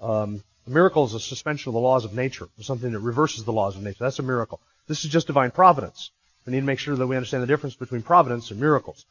Um, 0.00 0.42
a 0.66 0.70
miracle 0.70 1.04
is 1.04 1.14
a 1.14 1.20
suspension 1.20 1.70
of 1.70 1.74
the 1.74 1.80
laws 1.80 2.04
of 2.04 2.14
nature, 2.14 2.48
something 2.60 2.92
that 2.92 3.00
reverses 3.00 3.44
the 3.44 3.52
laws 3.52 3.76
of 3.76 3.82
nature. 3.82 4.04
That's 4.04 4.18
a 4.18 4.22
miracle. 4.22 4.60
This 4.86 5.04
is 5.04 5.10
just 5.10 5.26
divine 5.26 5.50
providence. 5.50 6.10
We 6.46 6.52
need 6.52 6.60
to 6.60 6.66
make 6.66 6.78
sure 6.78 6.96
that 6.96 7.06
we 7.06 7.16
understand 7.16 7.42
the 7.42 7.46
difference 7.46 7.74
between 7.74 8.02
providence 8.02 8.50
and 8.50 8.60
miracles. 8.60 9.04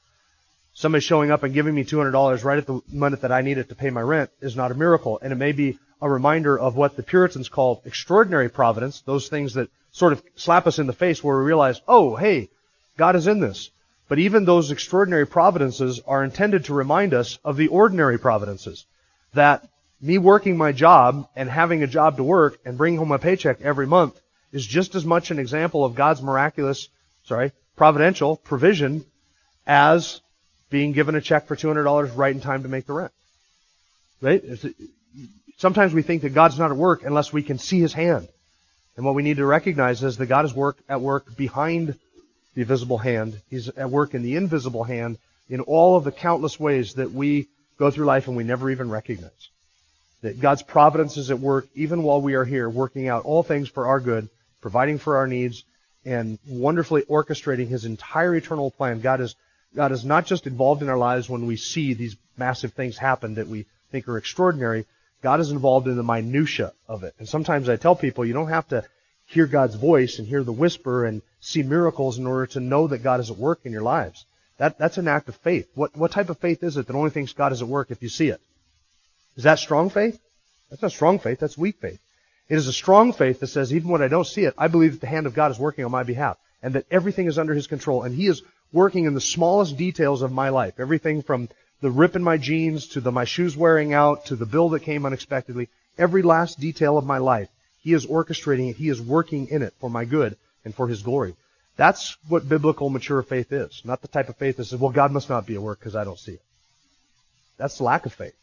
Somebody 0.73 1.01
showing 1.01 1.31
up 1.31 1.43
and 1.43 1.53
giving 1.53 1.75
me 1.75 1.83
$200 1.83 2.43
right 2.43 2.57
at 2.57 2.67
the 2.67 2.81
minute 2.91 3.21
that 3.21 3.31
I 3.31 3.41
need 3.41 3.57
it 3.57 3.69
to 3.69 3.75
pay 3.75 3.89
my 3.89 4.01
rent 4.01 4.29
is 4.41 4.55
not 4.55 4.71
a 4.71 4.75
miracle. 4.75 5.19
And 5.21 5.33
it 5.33 5.37
may 5.37 5.51
be 5.51 5.77
a 6.01 6.09
reminder 6.09 6.57
of 6.57 6.75
what 6.75 6.95
the 6.95 7.03
Puritans 7.03 7.49
called 7.49 7.81
extraordinary 7.85 8.49
providence, 8.49 9.01
those 9.01 9.27
things 9.27 9.55
that 9.55 9.69
sort 9.91 10.13
of 10.13 10.23
slap 10.35 10.67
us 10.67 10.79
in 10.79 10.87
the 10.87 10.93
face 10.93 11.23
where 11.23 11.37
we 11.37 11.43
realize, 11.43 11.81
oh, 11.87 12.15
hey, 12.15 12.49
God 12.97 13.15
is 13.15 13.27
in 13.27 13.39
this. 13.39 13.71
But 14.07 14.19
even 14.19 14.45
those 14.45 14.71
extraordinary 14.71 15.27
providences 15.27 16.01
are 16.07 16.23
intended 16.23 16.65
to 16.65 16.73
remind 16.73 17.13
us 17.13 17.37
of 17.43 17.57
the 17.57 17.67
ordinary 17.67 18.17
providences. 18.17 18.85
That 19.33 19.67
me 20.01 20.17
working 20.17 20.57
my 20.57 20.71
job 20.71 21.27
and 21.35 21.49
having 21.49 21.83
a 21.83 21.87
job 21.87 22.17
to 22.17 22.23
work 22.23 22.59
and 22.65 22.77
bringing 22.77 22.99
home 22.99 23.11
a 23.11 23.19
paycheck 23.19 23.61
every 23.61 23.85
month 23.85 24.19
is 24.51 24.65
just 24.65 24.95
as 24.95 25.05
much 25.05 25.29
an 25.29 25.39
example 25.39 25.85
of 25.85 25.95
God's 25.95 26.21
miraculous, 26.21 26.89
sorry, 27.25 27.51
providential 27.75 28.37
provision 28.37 29.05
as 29.67 30.21
being 30.69 30.91
given 30.91 31.15
a 31.15 31.21
check 31.21 31.47
for 31.47 31.55
$200 31.55 32.15
right 32.15 32.33
in 32.33 32.41
time 32.41 32.63
to 32.63 32.69
make 32.69 32.85
the 32.85 32.93
rent. 32.93 33.11
Right? 34.21 34.43
Sometimes 35.57 35.93
we 35.93 36.01
think 36.01 36.21
that 36.21 36.33
God's 36.33 36.59
not 36.59 36.71
at 36.71 36.77
work 36.77 37.03
unless 37.03 37.33
we 37.33 37.43
can 37.43 37.57
see 37.57 37.79
His 37.79 37.93
hand. 37.93 38.27
And 38.95 39.05
what 39.05 39.15
we 39.15 39.23
need 39.23 39.37
to 39.37 39.45
recognize 39.45 40.03
is 40.03 40.17
that 40.17 40.25
God 40.25 40.45
is 40.45 40.53
work 40.53 40.77
at 40.89 41.01
work 41.01 41.35
behind 41.37 41.95
the 42.55 42.63
visible 42.63 42.97
hand. 42.97 43.39
He's 43.49 43.69
at 43.69 43.89
work 43.89 44.13
in 44.13 44.23
the 44.23 44.35
invisible 44.35 44.83
hand 44.83 45.17
in 45.49 45.61
all 45.61 45.95
of 45.95 46.03
the 46.03 46.11
countless 46.11 46.59
ways 46.59 46.95
that 46.95 47.11
we 47.11 47.47
go 47.77 47.89
through 47.89 48.05
life 48.05 48.27
and 48.27 48.35
we 48.35 48.43
never 48.43 48.69
even 48.69 48.89
recognize. 48.89 49.49
That 50.21 50.41
God's 50.41 50.63
providence 50.63 51.15
is 51.15 51.31
at 51.31 51.39
work 51.39 51.67
even 51.75 52.03
while 52.03 52.21
we 52.21 52.33
are 52.33 52.43
here, 52.43 52.69
working 52.69 53.07
out 53.07 53.23
all 53.23 53.41
things 53.41 53.69
for 53.69 53.87
our 53.87 54.01
good, 54.01 54.27
providing 54.59 54.97
for 54.97 55.17
our 55.17 55.27
needs, 55.27 55.63
and 56.05 56.37
wonderfully 56.47 57.03
orchestrating 57.03 57.67
His 57.67 57.85
entire 57.85 58.35
eternal 58.35 58.71
plan. 58.71 58.99
God 58.99 59.21
is, 59.21 59.35
God 59.75 59.91
is 59.91 60.03
not 60.03 60.25
just 60.25 60.47
involved 60.47 60.81
in 60.81 60.89
our 60.89 60.97
lives 60.97 61.29
when 61.29 61.45
we 61.45 61.55
see 61.55 61.93
these 61.93 62.15
massive 62.37 62.73
things 62.73 62.97
happen 62.97 63.35
that 63.35 63.47
we 63.47 63.65
think 63.91 64.07
are 64.07 64.17
extraordinary. 64.17 64.85
God 65.21 65.39
is 65.39 65.51
involved 65.51 65.87
in 65.87 65.95
the 65.95 66.03
minutia 66.03 66.73
of 66.87 67.03
it. 67.03 67.13
And 67.19 67.27
sometimes 67.27 67.69
I 67.69 67.75
tell 67.75 67.95
people 67.95 68.25
you 68.25 68.33
don't 68.33 68.49
have 68.49 68.67
to 68.69 68.83
hear 69.25 69.45
God's 69.45 69.75
voice 69.75 70.17
and 70.17 70.27
hear 70.27 70.43
the 70.43 70.51
whisper 70.51 71.05
and 71.05 71.21
see 71.39 71.61
miracles 71.61 72.17
in 72.17 72.25
order 72.25 72.47
to 72.47 72.59
know 72.59 72.87
that 72.87 73.03
God 73.03 73.19
is 73.19 73.29
at 73.29 73.37
work 73.37 73.59
in 73.63 73.71
your 73.71 73.83
lives. 73.83 74.25
That, 74.57 74.77
that's 74.77 74.97
an 74.97 75.07
act 75.07 75.29
of 75.29 75.35
faith. 75.37 75.69
What, 75.75 75.95
what 75.95 76.11
type 76.11 76.29
of 76.29 76.39
faith 76.39 76.63
is 76.63 76.77
it 76.77 76.87
that 76.87 76.95
only 76.95 77.11
thinks 77.11 77.33
God 77.33 77.51
is 77.51 77.61
at 77.61 77.67
work 77.67 77.91
if 77.91 78.01
you 78.01 78.09
see 78.09 78.29
it? 78.29 78.41
Is 79.35 79.43
that 79.43 79.59
strong 79.59 79.89
faith? 79.89 80.19
That's 80.69 80.81
not 80.81 80.91
strong 80.91 81.19
faith, 81.19 81.39
that's 81.39 81.57
weak 81.57 81.77
faith. 81.79 81.99
It 82.49 82.57
is 82.57 82.67
a 82.67 82.73
strong 82.73 83.13
faith 83.13 83.39
that 83.39 83.47
says, 83.47 83.73
even 83.73 83.89
when 83.89 84.01
I 84.01 84.07
don't 84.07 84.25
see 84.25 84.43
it, 84.43 84.55
I 84.57 84.67
believe 84.67 84.93
that 84.93 85.01
the 85.01 85.07
hand 85.07 85.27
of 85.27 85.33
God 85.35 85.51
is 85.51 85.59
working 85.59 85.85
on 85.85 85.91
my 85.91 86.03
behalf 86.03 86.37
and 86.61 86.73
that 86.73 86.85
everything 86.91 87.27
is 87.27 87.39
under 87.39 87.53
His 87.53 87.67
control 87.67 88.03
and 88.03 88.13
He 88.13 88.27
is 88.27 88.41
working 88.71 89.05
in 89.05 89.13
the 89.13 89.21
smallest 89.21 89.77
details 89.77 90.21
of 90.21 90.31
my 90.31 90.49
life. 90.49 90.79
Everything 90.79 91.21
from 91.21 91.49
the 91.81 91.89
rip 91.91 92.15
in 92.15 92.23
my 92.23 92.37
jeans 92.37 92.87
to 92.89 93.01
the 93.01 93.11
my 93.11 93.25
shoes 93.25 93.55
wearing 93.55 93.93
out 93.93 94.25
to 94.27 94.35
the 94.35 94.45
bill 94.45 94.69
that 94.69 94.81
came 94.81 95.05
unexpectedly. 95.05 95.69
Every 95.97 96.21
last 96.21 96.59
detail 96.59 96.97
of 96.97 97.05
my 97.05 97.17
life. 97.17 97.49
He 97.81 97.93
is 97.93 98.05
orchestrating 98.05 98.69
it. 98.69 98.75
He 98.75 98.89
is 98.89 99.01
working 99.01 99.47
in 99.47 99.61
it 99.61 99.73
for 99.79 99.89
my 99.89 100.05
good 100.05 100.37
and 100.65 100.75
for 100.75 100.87
His 100.87 101.01
glory. 101.01 101.35
That's 101.77 102.17
what 102.27 102.47
biblical 102.47 102.89
mature 102.89 103.21
faith 103.21 103.53
is. 103.53 103.81
Not 103.85 104.01
the 104.01 104.09
type 104.09 104.27
of 104.27 104.35
faith 104.35 104.57
that 104.57 104.65
says, 104.65 104.79
well, 104.79 104.91
God 104.91 105.11
must 105.11 105.29
not 105.29 105.45
be 105.45 105.55
at 105.55 105.61
work 105.61 105.79
because 105.79 105.95
I 105.95 106.03
don't 106.03 106.19
see 106.19 106.33
it. 106.33 106.41
That's 107.57 107.79
lack 107.79 108.05
of 108.05 108.13
faith. 108.13 108.35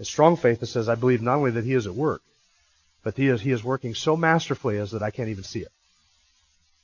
A 0.00 0.04
strong 0.04 0.36
faith 0.36 0.60
that 0.60 0.66
says, 0.66 0.88
I 0.88 0.96
believe 0.96 1.22
not 1.22 1.36
only 1.36 1.52
that 1.52 1.64
He 1.64 1.74
is 1.74 1.86
at 1.86 1.94
work, 1.94 2.22
but 3.02 3.16
he 3.16 3.28
is, 3.28 3.40
he 3.40 3.50
is 3.50 3.64
working 3.64 3.94
so 3.94 4.16
masterfully 4.16 4.78
as 4.78 4.92
that 4.92 5.02
I 5.02 5.10
can't 5.10 5.28
even 5.28 5.44
see 5.44 5.60
it. 5.60 5.72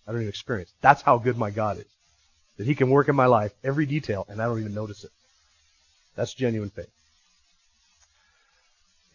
I 0.06 0.12
don't 0.12 0.22
even 0.22 0.28
experience 0.28 0.70
it. 0.70 0.76
That's 0.80 1.02
how 1.02 1.18
good 1.18 1.36
my 1.36 1.50
God 1.50 1.78
is. 1.78 1.97
That 2.58 2.66
he 2.66 2.74
can 2.74 2.90
work 2.90 3.08
in 3.08 3.16
my 3.16 3.26
life, 3.26 3.52
every 3.64 3.86
detail, 3.86 4.26
and 4.28 4.42
I 4.42 4.46
don't 4.46 4.60
even 4.60 4.74
notice 4.74 5.04
it. 5.04 5.10
That's 6.16 6.34
genuine 6.34 6.70
faith. 6.70 6.90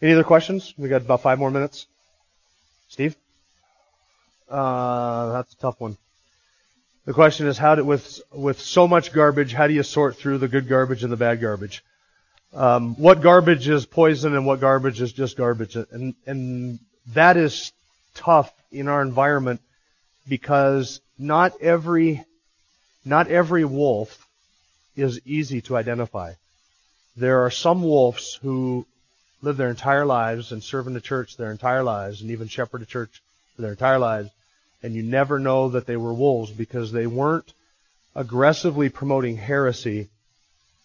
Any 0.00 0.12
other 0.12 0.24
questions? 0.24 0.74
We 0.76 0.88
got 0.88 1.02
about 1.02 1.22
five 1.22 1.38
more 1.38 1.50
minutes. 1.50 1.86
Steve? 2.88 3.16
Uh, 4.50 5.32
that's 5.32 5.52
a 5.52 5.56
tough 5.56 5.80
one. 5.80 5.96
The 7.06 7.12
question 7.12 7.46
is, 7.46 7.58
how 7.58 7.74
do, 7.74 7.84
with 7.84 8.22
with 8.32 8.60
so 8.60 8.88
much 8.88 9.12
garbage, 9.12 9.52
how 9.52 9.66
do 9.66 9.74
you 9.74 9.82
sort 9.82 10.16
through 10.16 10.38
the 10.38 10.48
good 10.48 10.68
garbage 10.68 11.02
and 11.02 11.12
the 11.12 11.16
bad 11.16 11.40
garbage? 11.40 11.84
Um, 12.54 12.94
what 12.96 13.20
garbage 13.20 13.68
is 13.68 13.84
poison 13.84 14.34
and 14.34 14.46
what 14.46 14.60
garbage 14.60 15.02
is 15.02 15.12
just 15.12 15.36
garbage? 15.36 15.76
And 15.76 16.14
and 16.26 16.78
that 17.08 17.36
is 17.36 17.72
tough 18.14 18.52
in 18.72 18.88
our 18.88 19.02
environment 19.02 19.60
because 20.26 21.00
not 21.18 21.60
every 21.60 22.24
not 23.04 23.28
every 23.28 23.64
wolf 23.64 24.26
is 24.96 25.20
easy 25.26 25.60
to 25.62 25.76
identify. 25.76 26.32
There 27.16 27.44
are 27.44 27.50
some 27.50 27.82
wolves 27.82 28.38
who 28.42 28.86
live 29.42 29.56
their 29.56 29.70
entire 29.70 30.06
lives 30.06 30.52
and 30.52 30.62
serve 30.62 30.86
in 30.86 30.94
the 30.94 31.00
church 31.00 31.36
their 31.36 31.50
entire 31.50 31.82
lives 31.82 32.22
and 32.22 32.30
even 32.30 32.48
shepherd 32.48 32.82
a 32.82 32.86
church 32.86 33.22
their 33.58 33.72
entire 33.72 33.98
lives 33.98 34.30
and 34.82 34.94
you 34.94 35.02
never 35.02 35.38
know 35.38 35.70
that 35.70 35.86
they 35.86 35.96
were 35.96 36.12
wolves 36.12 36.50
because 36.50 36.90
they 36.90 37.06
weren't 37.06 37.52
aggressively 38.14 38.88
promoting 38.88 39.36
heresy 39.36 40.08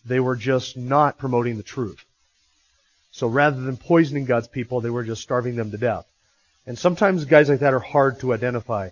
they 0.06 0.20
were 0.20 0.36
just 0.36 0.78
not 0.78 1.18
promoting 1.18 1.58
the 1.58 1.64
truth 1.64 2.04
so 3.12 3.28
rather 3.28 3.60
than 3.60 3.78
poisoning 3.78 4.26
God's 4.26 4.48
people, 4.48 4.82
they 4.82 4.90
were 4.90 5.04
just 5.04 5.22
starving 5.22 5.56
them 5.56 5.72
to 5.72 5.78
death. 5.78 6.06
And 6.66 6.78
sometimes 6.78 7.26
guys 7.26 7.50
like 7.50 7.60
that 7.60 7.74
are 7.74 7.80
hard 7.80 8.20
to 8.20 8.34
identify. 8.34 8.90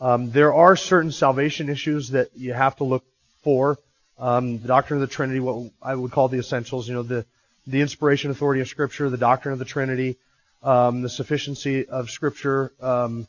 Um, 0.00 0.30
there 0.30 0.54
are 0.54 0.76
certain 0.76 1.10
salvation 1.10 1.68
issues 1.68 2.10
that 2.10 2.30
you 2.36 2.52
have 2.52 2.76
to 2.76 2.84
look 2.84 3.04
for. 3.42 3.78
Um, 4.18 4.58
the 4.58 4.68
doctrine 4.68 5.02
of 5.02 5.08
the 5.08 5.14
Trinity, 5.14 5.40
what 5.40 5.70
I 5.82 5.94
would 5.94 6.12
call 6.12 6.28
the 6.28 6.38
essentials, 6.38 6.88
you 6.88 6.94
know, 6.94 7.02
the, 7.02 7.24
the 7.66 7.80
inspiration 7.80 8.30
authority 8.30 8.60
of 8.60 8.68
Scripture, 8.68 9.10
the 9.10 9.16
doctrine 9.16 9.52
of 9.52 9.58
the 9.58 9.64
Trinity, 9.64 10.16
um, 10.62 11.02
the 11.02 11.08
sufficiency 11.08 11.86
of 11.86 12.10
Scripture, 12.10 12.72
um, 12.80 13.26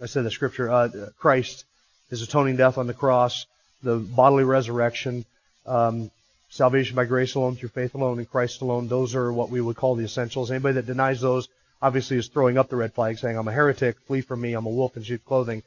I 0.00 0.06
said 0.06 0.24
the 0.24 0.30
Scripture, 0.30 0.70
uh, 0.70 0.88
Christ, 1.18 1.64
His 2.10 2.22
atoning 2.22 2.56
death 2.56 2.78
on 2.78 2.86
the 2.86 2.94
cross, 2.94 3.46
the 3.82 3.96
bodily 3.96 4.44
resurrection, 4.44 5.24
um, 5.66 6.10
salvation 6.50 6.96
by 6.96 7.04
grace 7.04 7.34
alone, 7.34 7.56
through 7.56 7.70
faith 7.70 7.94
alone, 7.94 8.18
in 8.18 8.26
Christ 8.26 8.60
alone. 8.60 8.88
Those 8.88 9.14
are 9.14 9.32
what 9.32 9.50
we 9.50 9.60
would 9.60 9.76
call 9.76 9.94
the 9.94 10.04
essentials. 10.04 10.50
Anybody 10.50 10.74
that 10.74 10.86
denies 10.86 11.20
those 11.20 11.48
obviously 11.80 12.16
is 12.16 12.28
throwing 12.28 12.58
up 12.58 12.68
the 12.68 12.76
red 12.76 12.94
flag, 12.94 13.18
saying, 13.18 13.36
I'm 13.36 13.48
a 13.48 13.52
heretic, 13.52 13.98
flee 14.06 14.20
from 14.20 14.40
me, 14.40 14.54
I'm 14.54 14.66
a 14.66 14.70
wolf 14.70 14.96
in 14.96 15.02
sheep's 15.02 15.24
clothing. 15.24 15.62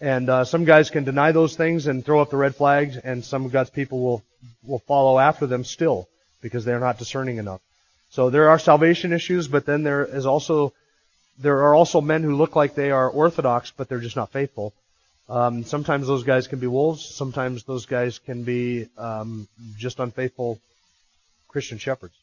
And 0.00 0.28
uh, 0.30 0.44
some 0.44 0.64
guys 0.64 0.90
can 0.90 1.04
deny 1.04 1.32
those 1.32 1.56
things 1.56 1.86
and 1.86 2.04
throw 2.04 2.20
up 2.20 2.30
the 2.30 2.36
red 2.36 2.54
flags, 2.54 2.96
and 2.96 3.24
some 3.24 3.44
of 3.44 3.52
God's 3.52 3.70
people 3.70 4.00
will 4.00 4.22
will 4.64 4.78
follow 4.80 5.18
after 5.18 5.46
them 5.46 5.64
still 5.64 6.08
because 6.40 6.64
they're 6.64 6.78
not 6.78 6.98
discerning 6.98 7.38
enough. 7.38 7.60
So 8.10 8.30
there 8.30 8.48
are 8.48 8.58
salvation 8.58 9.12
issues, 9.12 9.48
but 9.48 9.66
then 9.66 9.82
there 9.82 10.04
is 10.04 10.24
also 10.24 10.72
there 11.38 11.64
are 11.64 11.74
also 11.74 12.00
men 12.00 12.22
who 12.22 12.36
look 12.36 12.56
like 12.56 12.74
they 12.74 12.90
are 12.90 13.08
orthodox, 13.08 13.72
but 13.76 13.88
they're 13.88 14.00
just 14.00 14.16
not 14.16 14.30
faithful. 14.30 14.72
Um, 15.28 15.64
sometimes 15.64 16.06
those 16.06 16.24
guys 16.24 16.46
can 16.46 16.58
be 16.58 16.66
wolves. 16.66 17.04
Sometimes 17.04 17.64
those 17.64 17.86
guys 17.86 18.18
can 18.18 18.44
be 18.44 18.88
um, 18.96 19.46
just 19.76 19.98
unfaithful 19.98 20.58
Christian 21.48 21.78
shepherds. 21.78 22.14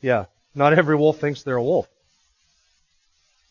Yeah, 0.00 0.24
not 0.54 0.72
every 0.72 0.96
wolf 0.96 1.18
thinks 1.18 1.42
they're 1.42 1.56
a 1.56 1.62
wolf. 1.62 1.88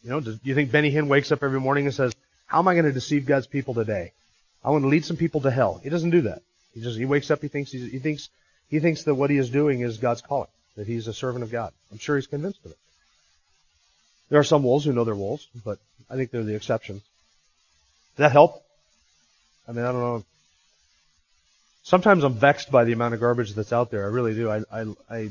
You 0.03 0.09
know, 0.09 0.19
do 0.19 0.39
you 0.43 0.55
think 0.55 0.71
Benny 0.71 0.91
Hinn 0.91 1.07
wakes 1.07 1.31
up 1.31 1.43
every 1.43 1.59
morning 1.59 1.85
and 1.85 1.93
says, 1.93 2.13
"How 2.45 2.59
am 2.59 2.67
I 2.67 2.73
going 2.73 2.85
to 2.85 2.91
deceive 2.91 3.25
God's 3.25 3.47
people 3.47 3.73
today? 3.73 4.13
I 4.63 4.69
want 4.71 4.83
to 4.83 4.87
lead 4.87 5.05
some 5.05 5.17
people 5.17 5.41
to 5.41 5.51
hell." 5.51 5.79
He 5.83 5.89
doesn't 5.89 6.09
do 6.09 6.21
that. 6.21 6.41
He 6.73 6.81
just 6.81 6.97
he 6.97 7.05
wakes 7.05 7.29
up. 7.29 7.41
He 7.41 7.47
thinks 7.47 7.71
he 7.71 7.99
thinks 7.99 8.29
he 8.69 8.79
thinks 8.79 9.03
that 9.03 9.15
what 9.15 9.29
he 9.29 9.37
is 9.37 9.49
doing 9.49 9.81
is 9.81 9.97
God's 9.97 10.21
calling. 10.21 10.49
That 10.75 10.87
he's 10.87 11.07
a 11.07 11.13
servant 11.13 11.43
of 11.43 11.51
God. 11.51 11.73
I'm 11.91 11.97
sure 11.97 12.15
he's 12.15 12.27
convinced 12.27 12.63
of 12.65 12.71
it. 12.71 12.77
There 14.29 14.39
are 14.39 14.45
some 14.45 14.63
wolves 14.63 14.85
who 14.85 14.93
know 14.93 15.03
they're 15.03 15.13
wolves, 15.13 15.47
but 15.65 15.77
I 16.09 16.15
think 16.15 16.31
they're 16.31 16.43
the 16.43 16.55
exception. 16.55 16.95
Does 18.15 18.23
that 18.23 18.31
help? 18.31 18.63
I 19.67 19.73
mean, 19.73 19.85
I 19.85 19.91
don't 19.91 20.01
know. 20.01 20.23
Sometimes 21.83 22.23
I'm 22.23 22.33
vexed 22.33 22.71
by 22.71 22.85
the 22.85 22.93
amount 22.93 23.13
of 23.13 23.19
garbage 23.19 23.53
that's 23.53 23.73
out 23.73 23.91
there. 23.91 24.05
I 24.05 24.07
really 24.07 24.33
do. 24.33 24.49
I 24.49 24.63
I 24.71 24.85
I, 25.09 25.29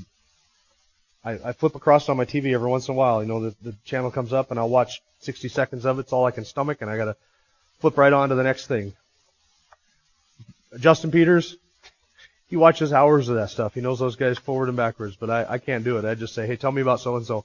I 1.22 1.52
flip 1.52 1.74
across 1.74 2.09
on 2.09 2.16
my 2.16 2.24
TV 2.24 2.54
every 2.54 2.68
once 2.68 2.88
in 2.88 2.94
a 2.94 2.96
while. 2.96 3.22
You 3.22 3.28
know, 3.28 3.40
the, 3.50 3.54
the 3.62 3.76
channel 3.85 4.11
comes 4.11 4.33
up 4.33 4.50
and 4.50 4.59
I'll 4.59 4.70
watch 4.70 5.02
60 5.20 5.48
seconds 5.48 5.85
of 5.85 5.98
it. 5.98 6.02
It's 6.02 6.12
all 6.12 6.24
I 6.24 6.30
can 6.30 6.46
stomach, 6.46 6.78
and 6.80 6.90
I 6.90 6.96
gotta 6.96 7.16
flip 7.80 7.98
right 7.98 8.12
on 8.12 8.30
to 8.30 8.35
the 8.35 8.42
next 8.42 8.66
thing. 8.68 8.94
Justin 10.78 11.11
Peters, 11.11 11.56
he 12.48 12.56
watches 12.56 12.92
hours 12.92 13.28
of 13.28 13.37
that 13.37 13.50
stuff. 13.50 13.74
He 13.74 13.83
knows 13.83 13.98
those 13.98 14.16
guys 14.16 14.38
forward 14.38 14.68
and 14.68 14.76
backwards, 14.76 15.16
but 15.16 15.28
I, 15.28 15.54
I 15.54 15.59
can't 15.59 15.85
do 15.85 15.98
it. 15.98 16.04
I 16.06 16.14
just 16.14 16.35
say, 16.35 16.46
hey, 16.46 16.56
tell 16.56 16.72
me 16.72 16.80
about 16.80 17.00
so 17.00 17.16
and 17.16 17.26
so. 17.26 17.44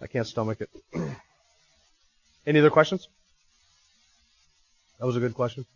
I 0.00 0.06
can't 0.06 0.26
stomach 0.26 0.60
it. 0.60 0.70
Any 2.46 2.58
other 2.58 2.70
questions? 2.70 3.08
That 4.98 5.06
was 5.06 5.16
a 5.16 5.20
good 5.20 5.34
question. 5.34 5.66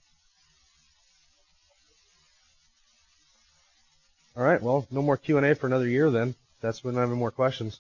All 4.37 4.45
right. 4.45 4.63
Well, 4.63 4.87
no 4.91 5.03
more 5.03 5.17
Q 5.17 5.37
and 5.37 5.47
A 5.47 5.55
for 5.55 5.67
another 5.67 5.89
year 5.89 6.11
then. 6.11 6.35
That's 6.61 6.83
when 6.83 6.97
I 6.97 7.01
have 7.01 7.11
more 7.11 7.31
questions. 7.31 7.79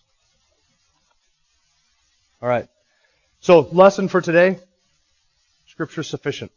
All 2.40 2.48
right. 2.48 2.68
So, 3.40 3.60
lesson 3.72 4.08
for 4.08 4.20
today: 4.20 4.58
Scripture 5.66 6.02
is 6.02 6.08
sufficient. 6.08 6.52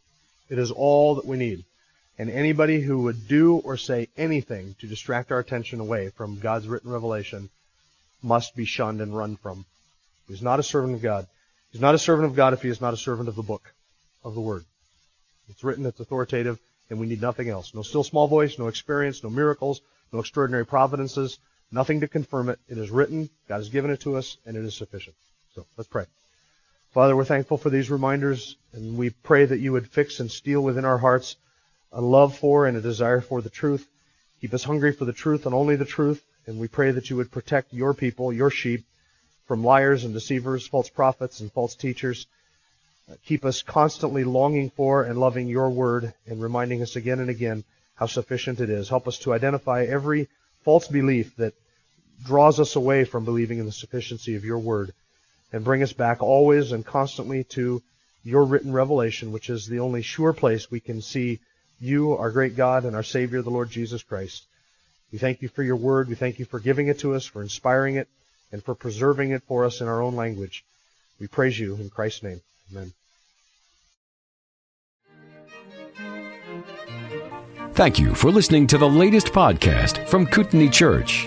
It 0.48 0.58
is 0.58 0.70
all 0.70 1.16
that 1.16 1.26
we 1.26 1.36
need. 1.36 1.64
And 2.18 2.28
anybody 2.30 2.80
who 2.80 3.02
would 3.04 3.26
do 3.26 3.56
or 3.56 3.76
say 3.76 4.08
anything 4.16 4.76
to 4.80 4.86
distract 4.86 5.32
our 5.32 5.38
attention 5.38 5.80
away 5.80 6.10
from 6.10 6.38
God's 6.40 6.68
written 6.68 6.90
revelation 6.90 7.48
must 8.22 8.54
be 8.54 8.64
shunned 8.64 9.00
and 9.00 9.16
run 9.16 9.36
from. 9.36 9.64
He's 10.28 10.42
not 10.42 10.60
a 10.60 10.62
servant 10.62 10.94
of 10.94 11.02
God. 11.02 11.26
He's 11.72 11.80
not 11.80 11.94
a 11.94 11.98
servant 11.98 12.26
of 12.26 12.36
God 12.36 12.52
if 12.52 12.62
he 12.62 12.68
is 12.68 12.80
not 12.80 12.94
a 12.94 12.98
servant 12.98 13.28
of 13.28 13.34
the 13.34 13.42
book, 13.42 13.72
of 14.22 14.34
the 14.34 14.40
Word. 14.40 14.64
It's 15.48 15.64
written, 15.64 15.86
it's 15.86 16.00
authoritative, 16.00 16.58
and 16.90 17.00
we 17.00 17.06
need 17.06 17.20
nothing 17.20 17.48
else. 17.48 17.74
No 17.74 17.82
still 17.82 18.04
small 18.04 18.28
voice, 18.28 18.58
no 18.58 18.68
experience, 18.68 19.24
no 19.24 19.30
miracles, 19.30 19.80
no 20.12 20.20
extraordinary 20.20 20.66
providences, 20.66 21.38
nothing 21.72 22.00
to 22.00 22.08
confirm 22.08 22.48
it. 22.48 22.58
It 22.68 22.78
is 22.78 22.90
written, 22.90 23.30
God 23.48 23.56
has 23.56 23.68
given 23.68 23.90
it 23.90 24.02
to 24.02 24.16
us, 24.16 24.36
and 24.46 24.56
it 24.56 24.64
is 24.64 24.74
sufficient. 24.74 25.16
So 25.54 25.66
let's 25.76 25.88
pray. 25.88 26.04
Father, 26.92 27.16
we're 27.16 27.24
thankful 27.24 27.56
for 27.56 27.70
these 27.70 27.90
reminders, 27.90 28.56
and 28.72 28.98
we 28.98 29.10
pray 29.10 29.46
that 29.46 29.60
you 29.60 29.72
would 29.72 29.88
fix 29.88 30.20
and 30.20 30.30
steal 30.30 30.60
within 30.60 30.84
our 30.84 30.98
hearts 30.98 31.36
a 31.90 32.00
love 32.00 32.36
for 32.36 32.66
and 32.66 32.76
a 32.76 32.80
desire 32.80 33.20
for 33.20 33.40
the 33.40 33.50
truth. 33.50 33.86
Keep 34.40 34.54
us 34.54 34.64
hungry 34.64 34.92
for 34.92 35.04
the 35.04 35.12
truth 35.12 35.46
and 35.46 35.54
only 35.54 35.76
the 35.76 35.84
truth, 35.84 36.22
and 36.46 36.58
we 36.58 36.68
pray 36.68 36.90
that 36.90 37.08
you 37.10 37.16
would 37.16 37.30
protect 37.30 37.72
your 37.72 37.94
people, 37.94 38.32
your 38.32 38.50
sheep, 38.50 38.84
from 39.46 39.64
liars 39.64 40.04
and 40.04 40.14
deceivers, 40.14 40.66
false 40.66 40.88
prophets 40.88 41.40
and 41.40 41.52
false 41.52 41.74
teachers. 41.74 42.26
Uh, 43.10 43.14
keep 43.26 43.44
us 43.44 43.62
constantly 43.62 44.24
longing 44.24 44.70
for 44.70 45.02
and 45.02 45.18
loving 45.18 45.48
your 45.48 45.70
word 45.70 46.14
and 46.26 46.42
reminding 46.42 46.82
us 46.82 46.96
again 46.96 47.20
and 47.20 47.30
again 47.30 47.64
how 47.94 48.06
sufficient 48.06 48.60
it 48.60 48.70
is. 48.70 48.88
Help 48.88 49.08
us 49.08 49.18
to 49.18 49.32
identify 49.32 49.84
every 49.84 50.28
false 50.64 50.88
belief 50.88 51.36
that 51.36 51.54
draws 52.24 52.60
us 52.60 52.76
away 52.76 53.04
from 53.04 53.24
believing 53.24 53.58
in 53.58 53.66
the 53.66 53.72
sufficiency 53.72 54.36
of 54.36 54.44
your 54.44 54.58
word 54.58 54.92
and 55.52 55.64
bring 55.64 55.82
us 55.82 55.92
back 55.92 56.22
always 56.22 56.72
and 56.72 56.84
constantly 56.84 57.44
to 57.44 57.82
your 58.24 58.44
written 58.44 58.72
revelation, 58.72 59.32
which 59.32 59.50
is 59.50 59.66
the 59.66 59.80
only 59.80 60.02
sure 60.02 60.32
place 60.32 60.70
we 60.70 60.80
can 60.80 61.02
see 61.02 61.40
you, 61.80 62.12
our 62.12 62.30
great 62.30 62.56
God, 62.56 62.84
and 62.84 62.94
our 62.94 63.02
Savior, 63.02 63.42
the 63.42 63.50
Lord 63.50 63.70
Jesus 63.70 64.02
Christ. 64.02 64.46
We 65.12 65.18
thank 65.18 65.42
you 65.42 65.48
for 65.48 65.62
your 65.62 65.76
word. 65.76 66.08
We 66.08 66.14
thank 66.14 66.38
you 66.38 66.44
for 66.44 66.60
giving 66.60 66.86
it 66.86 67.00
to 67.00 67.14
us, 67.14 67.26
for 67.26 67.42
inspiring 67.42 67.96
it, 67.96 68.08
and 68.52 68.62
for 68.62 68.74
preserving 68.74 69.30
it 69.30 69.42
for 69.42 69.64
us 69.64 69.80
in 69.80 69.88
our 69.88 70.00
own 70.00 70.14
language. 70.14 70.64
We 71.20 71.26
praise 71.26 71.58
you 71.58 71.74
in 71.74 71.90
Christ's 71.90 72.22
name. 72.22 72.40
Amen. 72.70 72.92
Thank 77.74 77.98
you 77.98 78.14
for 78.14 78.30
listening 78.30 78.66
to 78.68 78.78
the 78.78 78.88
latest 78.88 79.28
podcast 79.28 80.06
from 80.06 80.26
Kootenai 80.26 80.68
Church. 80.68 81.26